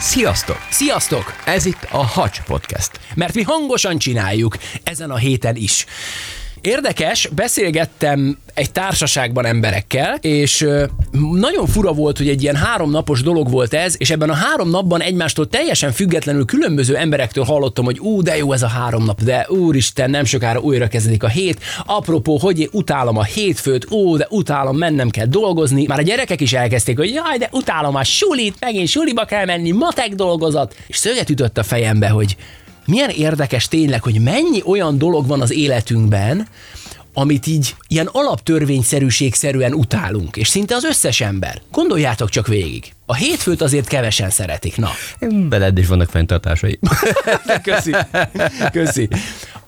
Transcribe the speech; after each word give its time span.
Sziasztok! 0.00 0.66
Sziasztok! 0.70 1.34
Ez 1.44 1.64
itt 1.64 1.88
a 1.90 2.06
Hacs 2.06 2.42
Podcast. 2.42 3.00
Mert 3.14 3.34
mi 3.34 3.42
hangosan 3.42 3.98
csináljuk 3.98 4.56
ezen 4.82 5.10
a 5.10 5.16
héten 5.16 5.56
is. 5.56 5.86
Érdekes, 6.60 7.28
beszélgettem 7.34 8.38
egy 8.54 8.72
társaságban 8.72 9.46
emberekkel, 9.46 10.18
és 10.20 10.66
nagyon 11.32 11.66
fura 11.66 11.92
volt, 11.92 12.18
hogy 12.18 12.28
egy 12.28 12.42
ilyen 12.42 12.56
háromnapos 12.56 13.22
dolog 13.22 13.50
volt 13.50 13.74
ez, 13.74 13.94
és 13.98 14.10
ebben 14.10 14.30
a 14.30 14.34
három 14.34 14.70
napban 14.70 15.00
egymástól 15.00 15.48
teljesen 15.48 15.92
függetlenül 15.92 16.44
különböző 16.44 16.96
emberektől 16.96 17.44
hallottam, 17.44 17.84
hogy 17.84 17.98
ú, 17.98 18.22
de 18.22 18.36
jó 18.36 18.52
ez 18.52 18.62
a 18.62 18.66
három 18.66 19.04
nap, 19.04 19.22
de 19.22 19.46
úristen, 19.48 20.10
nem 20.10 20.24
sokára 20.24 20.60
újra 20.60 20.88
kezdődik 20.88 21.22
a 21.22 21.28
hét. 21.28 21.60
Apropó, 21.86 22.38
hogy 22.38 22.60
én 22.60 22.68
utálom 22.72 23.16
a 23.16 23.24
hétfőt, 23.24 23.90
ó, 23.90 24.16
de 24.16 24.26
utálom, 24.30 24.76
mennem 24.76 25.10
kell 25.10 25.26
dolgozni. 25.26 25.86
Már 25.86 25.98
a 25.98 26.02
gyerekek 26.02 26.40
is 26.40 26.52
elkezdték, 26.52 26.98
hogy 26.98 27.10
jaj, 27.10 27.38
de 27.38 27.48
utálom 27.52 27.94
a 27.94 28.04
sulit, 28.04 28.56
megint 28.60 28.88
suliba 28.88 29.24
kell 29.24 29.44
menni, 29.44 29.70
matek 29.70 30.14
dolgozat. 30.14 30.76
És 30.86 30.96
szöget 30.96 31.30
ütött 31.30 31.58
a 31.58 31.62
fejembe, 31.62 32.08
hogy 32.08 32.36
milyen 32.90 33.10
érdekes 33.10 33.68
tényleg, 33.68 34.02
hogy 34.02 34.20
mennyi 34.20 34.62
olyan 34.64 34.98
dolog 34.98 35.26
van 35.26 35.40
az 35.40 35.52
életünkben, 35.52 36.48
amit 37.14 37.46
így 37.46 37.74
ilyen 37.88 38.08
alaptörvényszerűségszerűen 38.12 39.72
utálunk, 39.72 40.36
és 40.36 40.48
szinte 40.48 40.74
az 40.74 40.84
összes 40.84 41.20
ember. 41.20 41.60
Gondoljátok 41.72 42.28
csak 42.28 42.46
végig. 42.46 42.92
A 43.06 43.14
hétfőt 43.14 43.62
azért 43.62 43.88
kevesen 43.88 44.30
szeretik, 44.30 44.76
na. 44.76 44.90
Beled 45.48 45.78
is 45.78 45.86
vannak 45.86 46.10
fenntartásai. 46.10 46.78
Köszi. 47.62 47.94
Köszi. 48.72 49.08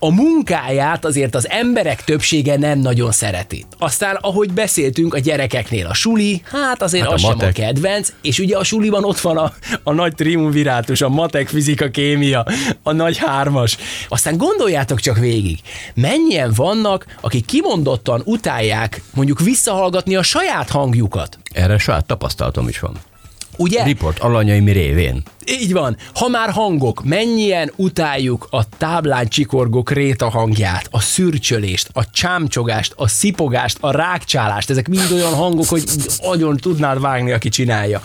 A 0.03 0.11
munkáját 0.11 1.05
azért 1.05 1.35
az 1.35 1.49
emberek 1.49 2.03
többsége 2.03 2.57
nem 2.57 2.79
nagyon 2.79 3.11
szereti. 3.11 3.65
Aztán, 3.77 4.15
ahogy 4.15 4.51
beszéltünk 4.51 5.13
a 5.13 5.19
gyerekeknél, 5.19 5.85
a 5.85 5.93
suli, 5.93 6.41
hát 6.45 6.81
azért 6.81 7.03
Hát 7.03 7.11
a 7.11 7.15
az 7.15 7.21
sem 7.21 7.37
a 7.39 7.51
kedvenc, 7.51 8.13
és 8.21 8.39
ugye 8.39 8.57
a 8.57 8.63
suliban 8.63 9.03
ott 9.03 9.19
van 9.19 9.37
a, 9.37 9.53
a 9.83 9.93
nagy 9.93 10.15
triumvirátus, 10.15 11.01
a 11.01 11.09
matek, 11.09 11.47
fizika, 11.47 11.89
kémia, 11.89 12.45
a 12.83 12.91
nagy 12.91 13.17
hármas. 13.17 13.77
Aztán 14.07 14.37
gondoljátok 14.37 14.99
csak 14.99 15.17
végig, 15.17 15.59
mennyien 15.93 16.53
vannak, 16.55 17.05
akik 17.21 17.45
kimondottan 17.45 18.21
utálják 18.25 19.01
mondjuk 19.13 19.39
visszahallgatni 19.39 20.15
a 20.15 20.23
saját 20.23 20.69
hangjukat. 20.69 21.37
Erre 21.53 21.77
saját 21.77 22.05
tapasztalatom 22.05 22.67
is 22.67 22.79
van. 22.79 22.97
Ugye? 23.57 23.83
Riport 23.83 24.19
alanyaim 24.19 24.65
révén. 24.65 25.23
Így 25.45 25.73
van. 25.73 25.97
Ha 26.13 26.27
már 26.27 26.49
hangok, 26.49 27.03
mennyien 27.03 27.71
utáljuk 27.75 28.47
a 28.49 28.63
táblán 28.77 29.27
csikorgó 29.27 29.83
kréta 29.83 30.29
hangját, 30.29 30.87
a 30.91 30.99
szürcsölést, 30.99 31.89
a 31.93 32.09
csámcsogást, 32.09 32.93
a 32.95 33.07
szipogást, 33.07 33.77
a 33.79 33.91
rákcsálást. 33.91 34.69
Ezek 34.69 34.87
mind 34.87 35.11
olyan 35.11 35.33
hangok, 35.33 35.67
hogy 35.67 35.83
agyon 36.21 36.57
tudnád 36.57 37.01
vágni, 37.01 37.31
aki 37.31 37.49
csinálja. 37.49 38.01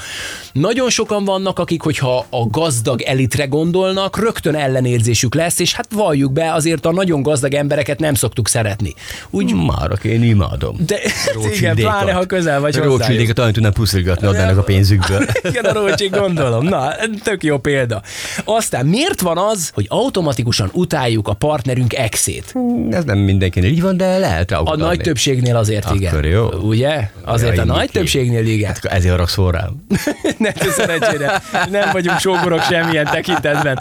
Nagyon 0.52 0.90
sokan 0.90 1.24
vannak, 1.24 1.58
akik, 1.58 1.82
hogyha 1.82 2.26
a 2.30 2.46
gazdag 2.46 3.02
elitre 3.02 3.46
gondolnak, 3.46 4.18
rögtön 4.18 4.54
ellenérzésük 4.54 5.34
lesz, 5.34 5.58
és 5.58 5.74
hát 5.74 5.88
valljuk 5.92 6.32
be, 6.32 6.52
azért 6.52 6.86
a 6.86 6.92
nagyon 6.92 7.22
gazdag 7.22 7.54
embereket 7.54 7.98
nem 7.98 8.14
szoktuk 8.14 8.48
szeretni. 8.48 8.94
Úgy, 9.30 9.54
Már 9.54 9.98
én 10.02 10.22
imádom. 10.22 10.76
de 10.86 10.98
igen, 11.56 11.74
pláne, 11.74 12.12
ha 12.12 12.26
közel 12.26 12.60
vagy 12.60 12.76
hozzájuk. 12.76 12.98
Rócsildéket 12.98 13.34
talán 13.34 13.52
tudnám 13.52 13.72
puszilgatni 13.72 14.26
adnának 14.26 14.58
a 14.58 14.62
pénzükből. 14.62 15.26
Igen, 15.50 15.64
a 15.64 15.72
rócsik 15.72 16.16
gondolom. 16.16 16.64
Na, 16.64 16.94
tök 17.28 17.42
jó 17.44 17.58
példa. 17.58 18.02
Aztán 18.44 18.86
miért 18.86 19.20
van 19.20 19.38
az, 19.38 19.70
hogy 19.74 19.86
automatikusan 19.88 20.70
utáljuk 20.72 21.28
a 21.28 21.32
partnerünk 21.32 21.94
exét? 21.94 22.54
Ez 22.90 23.04
nem 23.04 23.18
mindenkinél 23.18 23.70
így 23.70 23.82
van, 23.82 23.96
de 23.96 24.18
lehet 24.18 24.50
A 24.52 24.76
nagy 24.76 24.98
többségnél 24.98 25.56
azért 25.56 25.84
Akkor 25.84 25.96
igen. 26.00 26.24
jó. 26.24 26.48
Ugye? 26.48 27.10
Azért 27.24 27.56
Jaj, 27.56 27.58
a 27.58 27.64
nagy 27.64 27.80
Miki. 27.80 27.92
többségnél 27.92 28.46
igen. 28.46 28.68
Hát 28.68 28.84
Ezért 28.84 29.12
haragszol 29.12 29.52
rám. 29.52 29.86
ne 30.38 30.52
te 30.52 30.70
szerencsére, 30.70 31.42
nem 31.70 31.88
vagyunk 31.92 32.18
sógorok 32.18 32.62
semmilyen 32.62 33.04
tekintetben. 33.04 33.78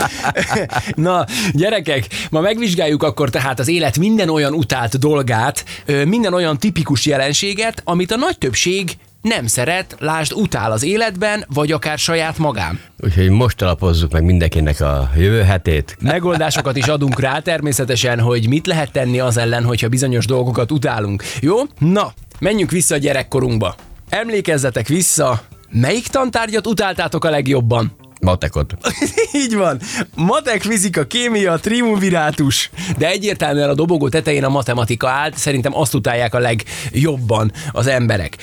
Na, 0.95 1.25
gyerekek, 1.51 2.07
ma 2.29 2.39
megvizsgáljuk 2.39 3.03
akkor 3.03 3.29
tehát 3.29 3.59
az 3.59 3.67
élet 3.67 3.97
minden 3.97 4.29
olyan 4.29 4.53
utált 4.53 4.99
dolgát, 4.99 5.65
minden 6.05 6.33
olyan 6.33 6.57
tipikus 6.57 7.05
jelenséget, 7.05 7.81
amit 7.83 8.11
a 8.11 8.17
nagy 8.17 8.37
többség 8.37 8.97
nem 9.21 9.47
szeret, 9.47 9.95
lásd, 9.99 10.33
utál 10.33 10.71
az 10.71 10.83
életben, 10.83 11.45
vagy 11.47 11.71
akár 11.71 11.97
saját 11.97 12.37
magán. 12.37 12.79
Úgyhogy 12.99 13.29
most 13.29 13.61
alapozzuk 13.61 14.11
meg 14.11 14.23
mindenkinek 14.23 14.81
a 14.81 15.09
jövő 15.15 15.41
hetét. 15.41 15.97
Megoldásokat 16.01 16.77
is 16.77 16.87
adunk 16.87 17.19
rá 17.19 17.39
természetesen, 17.39 18.19
hogy 18.19 18.47
mit 18.47 18.67
lehet 18.67 18.91
tenni 18.91 19.19
az 19.19 19.37
ellen, 19.37 19.63
hogyha 19.63 19.87
bizonyos 19.87 20.25
dolgokat 20.25 20.71
utálunk. 20.71 21.23
Jó? 21.41 21.55
Na, 21.77 22.13
menjünk 22.39 22.71
vissza 22.71 22.95
a 22.95 22.97
gyerekkorunkba. 22.97 23.75
Emlékezzetek 24.09 24.87
vissza, 24.87 25.41
melyik 25.69 26.07
tantárgyat 26.07 26.67
utáltátok 26.67 27.25
a 27.25 27.29
legjobban? 27.29 27.95
Matekot. 28.21 28.73
Így 29.43 29.55
van. 29.55 29.79
Matek, 30.15 30.61
fizika, 30.61 31.07
kémia, 31.07 31.57
triumvirátus. 31.57 32.69
De 32.97 33.07
egyértelműen 33.07 33.69
a 33.69 33.73
dobogó 33.73 34.09
tetején 34.09 34.43
a 34.43 34.49
matematika 34.49 35.09
állt, 35.09 35.37
szerintem 35.37 35.75
azt 35.75 35.93
utálják 35.93 36.33
a 36.33 36.39
legjobban 36.39 37.51
az 37.71 37.87
emberek. 37.87 38.37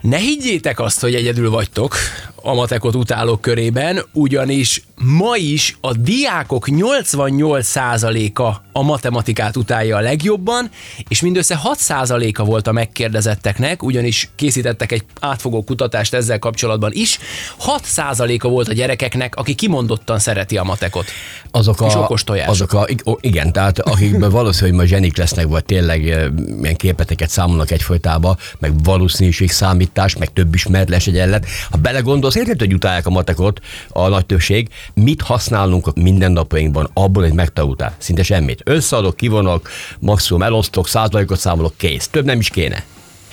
Ne 0.00 0.16
higgyétek 0.16 0.80
azt, 0.80 1.00
hogy 1.00 1.14
egyedül 1.14 1.50
vagytok 1.50 1.96
a 2.42 2.54
matekot 2.54 2.94
utálók 2.94 3.40
körében, 3.40 4.00
ugyanis 4.12 4.82
ma 4.96 5.36
is 5.36 5.76
a 5.80 5.92
diákok 5.92 6.66
88%-a 6.70 8.42
a 8.72 8.82
matematikát 8.82 9.56
utálja 9.56 9.96
a 9.96 10.00
legjobban, 10.00 10.70
és 11.08 11.20
mindössze 11.20 11.60
6%-a 11.64 12.44
volt 12.44 12.66
a 12.66 12.72
megkérdezetteknek, 12.72 13.82
ugyanis 13.82 14.28
készítettek 14.36 14.92
egy 14.92 15.04
átfogó 15.20 15.62
kutatást 15.64 16.14
ezzel 16.14 16.38
kapcsolatban 16.38 16.90
is. 16.94 17.18
6%-a 17.66 18.48
volt 18.48 18.68
a 18.68 18.72
gyerekeknek, 18.72 19.36
aki 19.36 19.54
kimondottan 19.54 20.18
szereti 20.18 20.56
a 20.56 20.62
matekot. 20.62 21.06
Azok 21.50 21.80
a, 21.80 21.86
És 21.86 21.94
okos. 21.94 22.24
Azok 22.46 22.72
a, 22.72 22.86
igen, 23.20 23.52
tehát 23.52 23.78
akikben 23.78 24.30
valószínű, 24.40 24.70
hogy 24.70 24.78
ma 24.78 24.84
zsenik 24.84 25.16
lesznek, 25.16 25.46
vagy 25.46 25.64
tényleg 25.64 26.08
eh, 26.08 26.26
ilyen 26.62 26.76
képleteket 26.76 27.28
számolnak 27.28 27.70
egyfolytában, 27.70 28.38
meg 28.58 28.82
valószínűség 28.82 29.50
számítás, 29.94 30.16
meg 30.16 30.32
több 30.32 30.54
ismeretles 30.54 31.06
egyenlet. 31.06 31.46
Ha 31.70 31.76
belegondolsz, 31.76 32.34
érted, 32.34 32.58
hogy 32.58 32.74
utálják 32.74 33.06
a 33.06 33.10
matekot 33.10 33.60
a 33.88 34.08
nagy 34.08 34.26
többség, 34.26 34.68
mit 34.94 35.22
használunk 35.22 35.86
a 35.86 35.92
mindennapjainkban 35.94 36.90
abból, 36.94 37.22
hogy 37.22 37.32
megtanultál? 37.32 37.94
Szinte 37.98 38.22
semmit. 38.22 38.60
Összeadok, 38.64 39.16
kivonok, 39.16 39.68
maximum 40.00 40.42
elosztok, 40.42 40.88
százalékot 40.88 41.38
számolok, 41.38 41.74
kész. 41.76 42.08
Több 42.08 42.24
nem 42.24 42.38
is 42.38 42.48
kéne. 42.48 42.84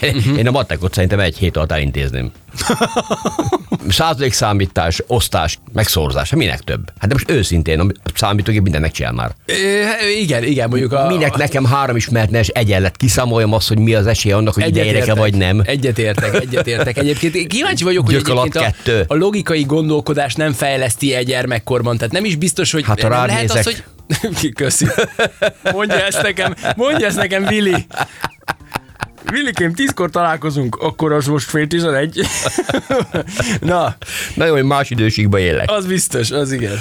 Mhm. 0.02 0.38
Én 0.38 0.48
a 0.48 0.52
matekot 0.52 0.94
szerintem 0.94 1.20
egy 1.20 1.38
hét 1.38 1.58
alatt 1.58 1.72
elintézném. 1.72 2.32
Százalékszámítás, 3.90 5.04
osztás, 5.08 5.60
megszorzás, 5.74 6.30
hát 6.30 6.40
minek 6.40 6.60
több? 6.60 6.92
Hát 7.00 7.08
de 7.08 7.14
most 7.14 7.32
őszintén, 7.32 7.80
a 7.80 7.88
számítógép 8.14 8.62
mindent 8.62 8.84
megcsinál 8.84 9.12
már. 9.12 9.32
Ö, 9.46 9.54
igen, 10.20 10.44
igen, 10.44 10.70
mondjuk 10.70 10.94
a... 10.94 11.08
Minek 11.08 11.36
nekem 11.36 11.66
három 11.66 11.96
ismeretnes 11.96 12.48
egyenlet 12.48 12.98
kiszámoljam 12.98 13.54
azt, 13.54 13.68
hogy 13.68 13.80
mi 13.80 13.94
az 13.94 14.08
esélye 14.08 14.36
annak, 14.36 14.54
hogy 14.54 14.68
ide 14.68 14.86
érek-e 14.86 15.16
vagy 15.16 15.36
nem. 15.36 15.62
Egyetértek, 15.66 16.34
egyetértek. 16.34 16.98
Egyébként 16.98 17.36
én 17.36 17.48
kíváncsi 17.48 17.84
vagyok, 17.84 18.06
hogy 18.06 18.16
egyébként 18.16 18.56
a, 18.56 18.60
kettő. 18.60 19.04
a 19.08 19.16
logikai 19.16 19.64
gondolkodás 19.64 20.34
nem 20.34 20.54
fejleszti 20.54 21.14
egy 21.14 21.26
gyermekkorban. 21.26 21.98
Tehát 21.98 22.14
nem 22.14 22.26
is 22.26 22.36
biztos, 22.36 22.72
hogy 22.72 22.86
Hát, 22.86 23.02
ha 23.02 23.10
nem 23.10 23.26
lehet 23.26 23.52
az, 23.52 23.64
hogy... 23.64 23.84
Köszi. 24.56 24.86
Mondja 25.72 26.06
ezt 26.06 26.22
nekem, 26.22 26.56
mondja 26.76 27.08
ezt 27.08 27.18
nekem, 27.18 27.46
Vili. 27.46 27.86
Villikém, 29.32 29.74
tízkor 29.74 30.10
találkozunk, 30.10 30.76
akkor 30.76 31.12
az 31.12 31.26
most 31.26 31.50
fél 31.50 31.68
tizenegy. 31.68 32.20
Na, 33.62 33.96
Na 34.36 34.46
jó, 34.46 34.54
hogy 34.54 34.64
más 34.64 34.90
időségben 34.90 35.42
élek. 35.42 35.72
az 35.72 35.86
biztos, 35.86 36.32
az 36.32 36.52
igen. 36.52 36.78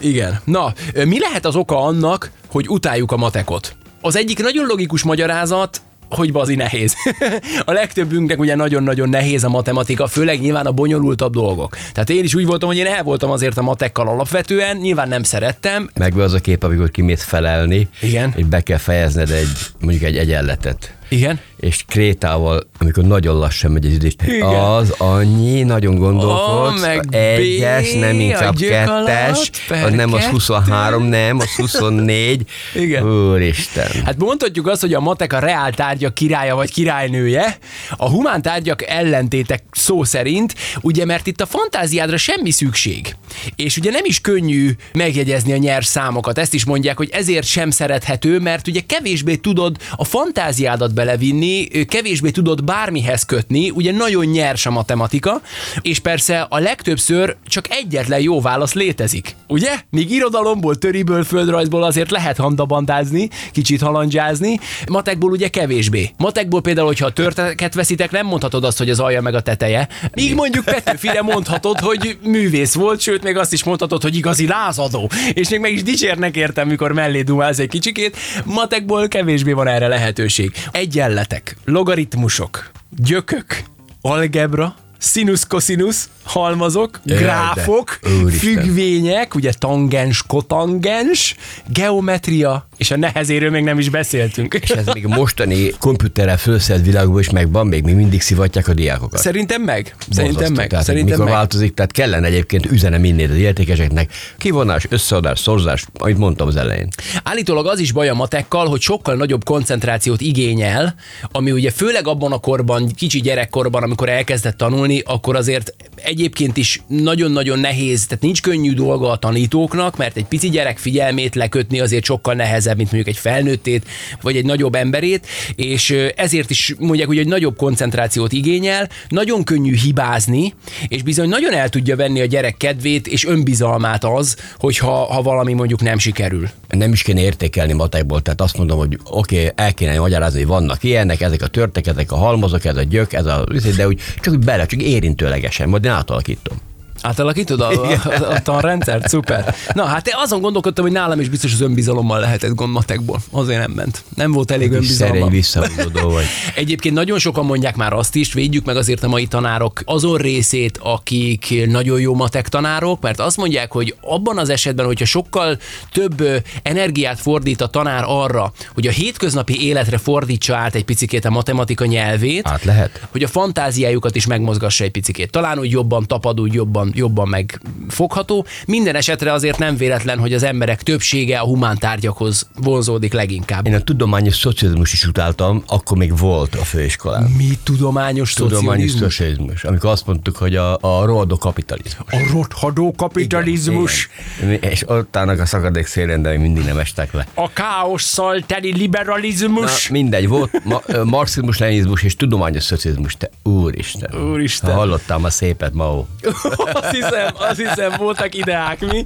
Igen. 0.00 0.40
Na, 0.44 0.72
mi 1.04 1.18
lehet 1.18 1.44
az 1.46 1.56
oka 1.56 1.82
annak, 1.82 2.30
hogy 2.46 2.68
utáljuk 2.68 3.12
a 3.12 3.16
matekot? 3.16 3.76
Az 4.00 4.16
egyik 4.16 4.42
nagyon 4.42 4.66
logikus 4.66 5.02
magyarázat, 5.02 5.80
hogy 6.08 6.32
bazi 6.32 6.54
nehéz. 6.54 6.94
a 7.64 7.72
legtöbbünknek 7.72 8.38
ugye 8.38 8.54
nagyon-nagyon 8.54 9.08
nehéz 9.08 9.44
a 9.44 9.48
matematika, 9.48 10.06
főleg 10.06 10.40
nyilván 10.40 10.66
a 10.66 10.72
bonyolultabb 10.72 11.32
dolgok. 11.32 11.76
Tehát 11.92 12.10
én 12.10 12.24
is 12.24 12.34
úgy 12.34 12.46
voltam, 12.46 12.68
hogy 12.68 12.78
én 12.78 12.86
el 12.86 13.02
voltam 13.02 13.30
azért 13.30 13.58
a 13.58 13.62
matekkal 13.62 14.08
alapvetően, 14.08 14.76
nyilván 14.76 15.08
nem 15.08 15.22
szerettem, 15.22 15.90
Meg 15.94 16.18
az 16.18 16.32
a 16.32 16.38
kép, 16.40 16.62
amikor 16.62 16.90
kimész 16.90 17.24
felelni, 17.24 17.88
Igen. 18.00 18.32
és 18.36 18.44
be 18.44 18.60
kell 18.60 18.78
fejezned 18.78 19.30
egy, 19.30 19.48
mondjuk 19.80 20.02
egy 20.02 20.16
egyenletet. 20.16 20.92
Igen. 21.08 21.40
és 21.60 21.84
Krétával, 21.88 22.68
amikor 22.78 23.04
nagyon 23.04 23.38
lassan 23.38 23.70
megy 23.70 23.86
az 23.86 23.92
idő, 23.92 24.08
Igen. 24.26 24.42
az 24.42 24.94
annyi, 24.98 25.62
nagyon 25.62 25.96
gondolkodsz, 25.96 26.78
Ó, 26.78 26.80
meg 26.80 27.14
egyes, 27.14 27.94
B, 27.94 27.98
nem 27.98 28.20
inkább 28.20 28.56
kettes, 28.56 29.50
az 29.68 29.92
nem 29.92 30.12
az 30.12 30.20
kettő. 30.20 30.32
23, 30.32 31.02
nem, 31.02 31.38
az 31.38 31.50
24. 31.56 32.42
Igen. 32.74 33.30
Úristen. 33.30 33.88
Hát 34.04 34.16
mondhatjuk 34.18 34.66
azt, 34.66 34.80
hogy 34.80 34.94
a 34.94 35.00
matek 35.00 35.32
a 35.32 35.38
reál 35.38 35.72
tárgyak 35.72 36.14
királya 36.14 36.54
vagy 36.54 36.72
királynője, 36.72 37.58
a 37.96 38.08
humán 38.08 38.42
tárgyak 38.42 38.82
ellentétek 38.86 39.62
szó 39.70 40.04
szerint, 40.04 40.54
ugye 40.80 41.04
mert 41.04 41.26
itt 41.26 41.40
a 41.40 41.46
fantáziádra 41.46 42.16
semmi 42.16 42.50
szükség. 42.50 43.16
És 43.56 43.76
ugye 43.76 43.90
nem 43.90 44.04
is 44.04 44.20
könnyű 44.20 44.70
megjegyezni 44.92 45.52
a 45.52 45.56
nyers 45.56 45.86
számokat. 45.86 46.38
Ezt 46.38 46.54
is 46.54 46.64
mondják, 46.64 46.96
hogy 46.96 47.08
ezért 47.12 47.46
sem 47.46 47.70
szerethető, 47.70 48.38
mert 48.38 48.68
ugye 48.68 48.80
kevésbé 48.86 49.36
tudod 49.36 49.76
a 49.96 50.04
fantáziádat 50.04 50.94
belevinni, 50.98 51.68
kevésbé 51.84 52.30
tudod 52.30 52.64
bármihez 52.64 53.22
kötni, 53.22 53.70
ugye 53.70 53.92
nagyon 53.92 54.24
nyers 54.24 54.66
a 54.66 54.70
matematika, 54.70 55.40
és 55.82 55.98
persze 55.98 56.46
a 56.48 56.58
legtöbbször 56.58 57.36
csak 57.46 57.66
egyetlen 57.70 58.20
jó 58.20 58.40
válasz 58.40 58.72
létezik. 58.72 59.36
Ugye? 59.48 59.70
Míg 59.90 60.10
irodalomból, 60.10 60.76
töriből, 60.76 61.24
földrajzból 61.24 61.84
azért 61.84 62.10
lehet 62.10 62.36
handabandázni, 62.36 63.28
kicsit 63.52 63.80
halandzsázni, 63.80 64.58
matekból 64.88 65.30
ugye 65.30 65.48
kevésbé. 65.48 66.10
Matekból 66.16 66.60
például, 66.60 66.86
hogyha 66.86 67.06
a 67.06 67.12
törteket 67.12 67.74
veszitek, 67.74 68.10
nem 68.10 68.26
mondhatod 68.26 68.64
azt, 68.64 68.78
hogy 68.78 68.90
az 68.90 69.00
alja 69.00 69.20
meg 69.20 69.34
a 69.34 69.40
teteje. 69.40 69.88
Míg 70.14 70.34
mondjuk 70.34 70.64
Petőfire 70.64 71.22
mondhatod, 71.22 71.78
hogy 71.78 72.18
művész 72.22 72.74
volt, 72.74 73.00
sőt, 73.00 73.22
még 73.22 73.36
azt 73.36 73.52
is 73.52 73.64
mondhatod, 73.64 74.02
hogy 74.02 74.16
igazi 74.16 74.46
lázadó. 74.46 75.10
És 75.32 75.48
még 75.48 75.60
meg 75.60 75.72
is 75.72 75.82
dicsérnek 75.82 76.36
értem, 76.36 76.68
mikor 76.68 76.92
mellé 76.92 77.22
dumálsz 77.22 77.58
egy 77.58 77.68
kicsikét. 77.68 78.16
Matekból 78.44 79.08
kevésbé 79.08 79.52
van 79.52 79.66
erre 79.68 79.88
lehetőség. 79.88 80.52
Egyenletek, 80.88 81.56
logaritmusok, 81.64 82.70
gyökök, 82.96 83.62
algebra, 84.00 84.76
Sinus, 84.98 85.46
koszinus, 85.46 86.08
halmazok, 86.28 87.00
Jaj, 87.04 87.16
de- 87.18 87.22
gráfok, 87.24 87.98
Úristen. 88.22 88.30
függvények, 88.54 89.34
ugye 89.34 89.52
tangens, 89.58 90.22
kotangens, 90.26 91.34
geometria, 91.72 92.68
és 92.76 92.90
a 92.90 92.96
nehezéről 92.96 93.50
még 93.50 93.64
nem 93.64 93.78
is 93.78 93.88
beszéltünk. 93.88 94.54
És 94.54 94.70
ez 94.70 94.86
még 94.92 95.06
mostani 95.06 95.70
komputerrel 95.78 96.38
fölszedett 96.38 96.84
világban 96.84 97.20
is 97.20 97.30
megvan, 97.30 97.66
még, 97.66 97.82
még 97.84 97.94
mindig 97.94 98.20
szivatják 98.20 98.68
a 98.68 98.74
diákokat. 98.74 99.20
Szerintem 99.20 99.62
meg. 99.62 99.94
Szerintem 100.10 100.24
Borzasztó. 100.32 100.54
meg. 100.54 100.68
Tehát 100.68 100.84
Szerintem 100.84 101.10
mikor 101.10 101.24
meg. 101.24 101.34
változik, 101.34 101.74
tehát 101.74 101.92
kellene 101.92 102.26
egyébként 102.26 102.66
üzenem 102.70 103.04
innét 103.04 103.30
az 103.30 103.36
értékeseknek. 103.36 104.12
Kivonás, 104.38 104.86
összeadás, 104.88 105.38
szorzás, 105.38 105.84
amit 105.98 106.18
mondtam 106.18 106.46
az 106.46 106.56
elején. 106.56 106.88
Állítólag 107.22 107.66
az 107.66 107.78
is 107.78 107.92
baj 107.92 108.08
a 108.08 108.14
matekkal, 108.14 108.66
hogy 108.68 108.80
sokkal 108.80 109.14
nagyobb 109.14 109.44
koncentrációt 109.44 110.20
igényel, 110.20 110.94
ami 111.32 111.50
ugye 111.50 111.70
főleg 111.70 112.06
abban 112.06 112.32
a 112.32 112.38
korban, 112.38 112.88
kicsi 112.96 113.20
gyerekkorban, 113.20 113.82
amikor 113.82 114.08
elkezdett 114.08 114.56
tanulni, 114.56 115.00
akkor 115.04 115.36
azért 115.36 115.74
egyébként 116.18 116.56
is 116.56 116.82
nagyon-nagyon 116.86 117.58
nehéz, 117.58 118.06
tehát 118.06 118.22
nincs 118.22 118.42
könnyű 118.42 118.74
dolga 118.74 119.10
a 119.10 119.16
tanítóknak, 119.16 119.96
mert 119.96 120.16
egy 120.16 120.24
pici 120.24 120.50
gyerek 120.50 120.78
figyelmét 120.78 121.34
lekötni 121.34 121.80
azért 121.80 122.04
sokkal 122.04 122.34
nehezebb, 122.34 122.76
mint 122.76 122.92
mondjuk 122.92 123.14
egy 123.16 123.20
felnőttét, 123.20 123.84
vagy 124.22 124.36
egy 124.36 124.44
nagyobb 124.44 124.74
emberét, 124.74 125.26
és 125.54 125.90
ezért 126.16 126.50
is 126.50 126.74
mondják, 126.78 127.06
hogy 127.08 127.18
egy 127.18 127.26
nagyobb 127.26 127.56
koncentrációt 127.56 128.32
igényel, 128.32 128.88
nagyon 129.08 129.44
könnyű 129.44 129.74
hibázni, 129.76 130.54
és 130.88 131.02
bizony 131.02 131.28
nagyon 131.28 131.52
el 131.52 131.68
tudja 131.68 131.96
venni 131.96 132.20
a 132.20 132.24
gyerek 132.24 132.56
kedvét 132.56 133.06
és 133.06 133.26
önbizalmát 133.26 134.04
az, 134.04 134.36
hogyha 134.58 134.90
ha 134.92 135.22
valami 135.22 135.52
mondjuk 135.52 135.80
nem 135.80 135.98
sikerül. 135.98 136.48
Nem 136.68 136.92
is 136.92 137.02
kéne 137.02 137.20
értékelni 137.20 137.72
matekból, 137.72 138.22
tehát 138.22 138.40
azt 138.40 138.56
mondom, 138.56 138.78
hogy 138.78 138.98
oké, 139.04 139.36
okay, 139.36 139.52
el 139.66 139.74
kéne 139.74 139.98
magyarázni, 139.98 140.38
hogy 140.38 140.48
vannak 140.48 140.84
ilyenek, 140.84 141.20
ezek 141.20 141.42
a 141.42 141.46
törtek, 141.46 141.86
ezek 141.86 142.12
a 142.12 142.16
halmazok, 142.16 142.64
ez 142.64 142.76
a 142.76 142.82
gyök, 142.82 143.12
ez 143.12 143.26
a, 143.26 143.46
de 143.76 143.86
úgy 143.86 144.00
csak 144.20 144.32
úgy 144.32 144.44
bele, 144.44 144.66
csak 144.66 144.82
érintőlegesen, 144.82 145.68
majd 145.68 145.84
én 145.84 145.90
tahtoa. 146.08 146.22
Kiitos. 146.22 146.58
Átalakítod 147.02 147.60
a, 147.60 147.70
a, 147.70 147.92
a, 148.04 148.30
a 148.30 148.42
tanrendszert? 148.42 149.08
Szuper. 149.08 149.54
Na, 149.74 149.84
hát 149.84 150.06
én 150.08 150.14
azon 150.16 150.40
gondolkodtam, 150.40 150.84
hogy 150.84 150.92
nálam 150.92 151.20
is 151.20 151.28
biztos 151.28 151.52
az 151.52 151.60
önbizalommal 151.60 152.20
lehetett 152.20 152.54
gond 152.54 152.72
matekból. 152.72 153.18
Azért 153.30 153.60
nem 153.60 153.70
ment. 153.70 154.02
Nem 154.14 154.32
volt 154.32 154.50
elég 154.50 154.82
szerény 154.82 155.28
visszahúzódó 155.28 156.08
vagy. 156.08 156.24
Egyébként 156.54 156.94
nagyon 156.94 157.18
sokan 157.18 157.44
mondják 157.44 157.76
már 157.76 157.92
azt 157.92 158.14
is, 158.14 158.32
védjük 158.32 158.64
meg 158.64 158.76
azért 158.76 159.02
a 159.02 159.08
mai 159.08 159.26
tanárok 159.26 159.82
azon 159.84 160.16
részét, 160.16 160.78
akik 160.82 161.66
nagyon 161.66 162.00
jó 162.00 162.14
matek 162.14 162.48
tanárok, 162.48 163.00
mert 163.00 163.20
azt 163.20 163.36
mondják, 163.36 163.72
hogy 163.72 163.94
abban 164.00 164.38
az 164.38 164.48
esetben, 164.48 164.86
hogyha 164.86 165.04
sokkal 165.04 165.58
több 165.92 166.24
energiát 166.62 167.20
fordít 167.20 167.60
a 167.60 167.66
tanár 167.66 168.04
arra, 168.06 168.52
hogy 168.74 168.86
a 168.86 168.90
hétköznapi 168.90 169.66
életre 169.66 169.98
fordítsa 169.98 170.56
át 170.56 170.74
egy 170.74 170.84
picikét 170.84 171.24
a 171.24 171.30
matematika 171.30 171.84
nyelvét, 171.86 172.48
Át 172.48 172.64
lehet? 172.64 173.06
hogy 173.10 173.22
a 173.22 173.28
fantáziájukat 173.28 174.16
is 174.16 174.26
megmozgassa 174.26 174.84
egy 174.84 174.90
picikét. 174.90 175.30
Talán 175.30 175.58
úgy 175.58 175.70
jobban 175.70 176.06
tapad, 176.06 176.40
úgy 176.40 176.54
jobban, 176.54 176.87
jobban 176.94 177.28
megfogható. 177.28 178.46
Minden 178.66 178.94
esetre 178.94 179.32
azért 179.32 179.58
nem 179.58 179.76
véletlen, 179.76 180.18
hogy 180.18 180.32
az 180.32 180.42
emberek 180.42 180.82
többsége 180.82 181.38
a 181.38 181.44
humán 181.44 181.78
tárgyakhoz 181.78 182.48
vonzódik 182.56 183.12
leginkább. 183.12 183.66
Én 183.66 183.74
a 183.74 183.80
tudományos 183.80 184.36
szocializmus 184.36 184.92
is 184.92 185.06
utáltam, 185.06 185.62
akkor 185.66 185.96
még 185.98 186.18
volt 186.18 186.54
a 186.54 186.64
főiskolán. 186.64 187.22
Mi 187.22 187.48
tudományos 187.62 188.32
Tudományos 188.32 188.90
szocializmus? 188.90 189.00
szocializmus, 189.14 189.64
amikor 189.64 189.90
azt 189.90 190.06
mondtuk, 190.06 190.36
hogy 190.36 190.56
a, 190.56 190.76
a 190.80 191.04
rohadó 191.04 191.36
kapitalizmus. 191.38 192.12
A 192.12 192.18
rothadó 192.32 192.94
kapitalizmus, 192.96 194.08
Igen. 194.42 194.62
És 194.70 194.88
ott 194.88 195.16
állnak 195.16 195.40
a 195.40 195.46
szakadék 195.46 195.86
szélén, 195.86 196.22
de 196.22 196.30
még 196.30 196.38
mindig 196.38 196.64
nem 196.64 196.78
estek 196.78 197.12
le. 197.12 197.26
a 197.34 197.52
káosszal 197.52 198.40
teli 198.46 198.70
Na, 198.70 198.76
liberalizmus. 198.76 199.88
mindegy, 199.88 200.28
volt 200.28 200.64
ma, 200.64 200.80
marxizmus, 201.04 201.58
leninizmus 201.58 202.02
és 202.02 202.16
tudományos 202.16 202.62
szocializmus. 202.62 203.16
Te 203.16 203.30
úristen. 203.42 204.14
Úristen. 204.30 204.70
Ha 204.70 204.76
hallottam 204.76 205.24
a 205.24 205.30
szépet, 205.30 205.74
Mao. 205.74 206.04
azt 206.82 206.94
hiszem, 206.94 207.28
azt 207.32 207.58
hiszem, 207.58 207.92
voltak 207.96 208.34
ideák 208.34 208.80
mi. 208.80 209.04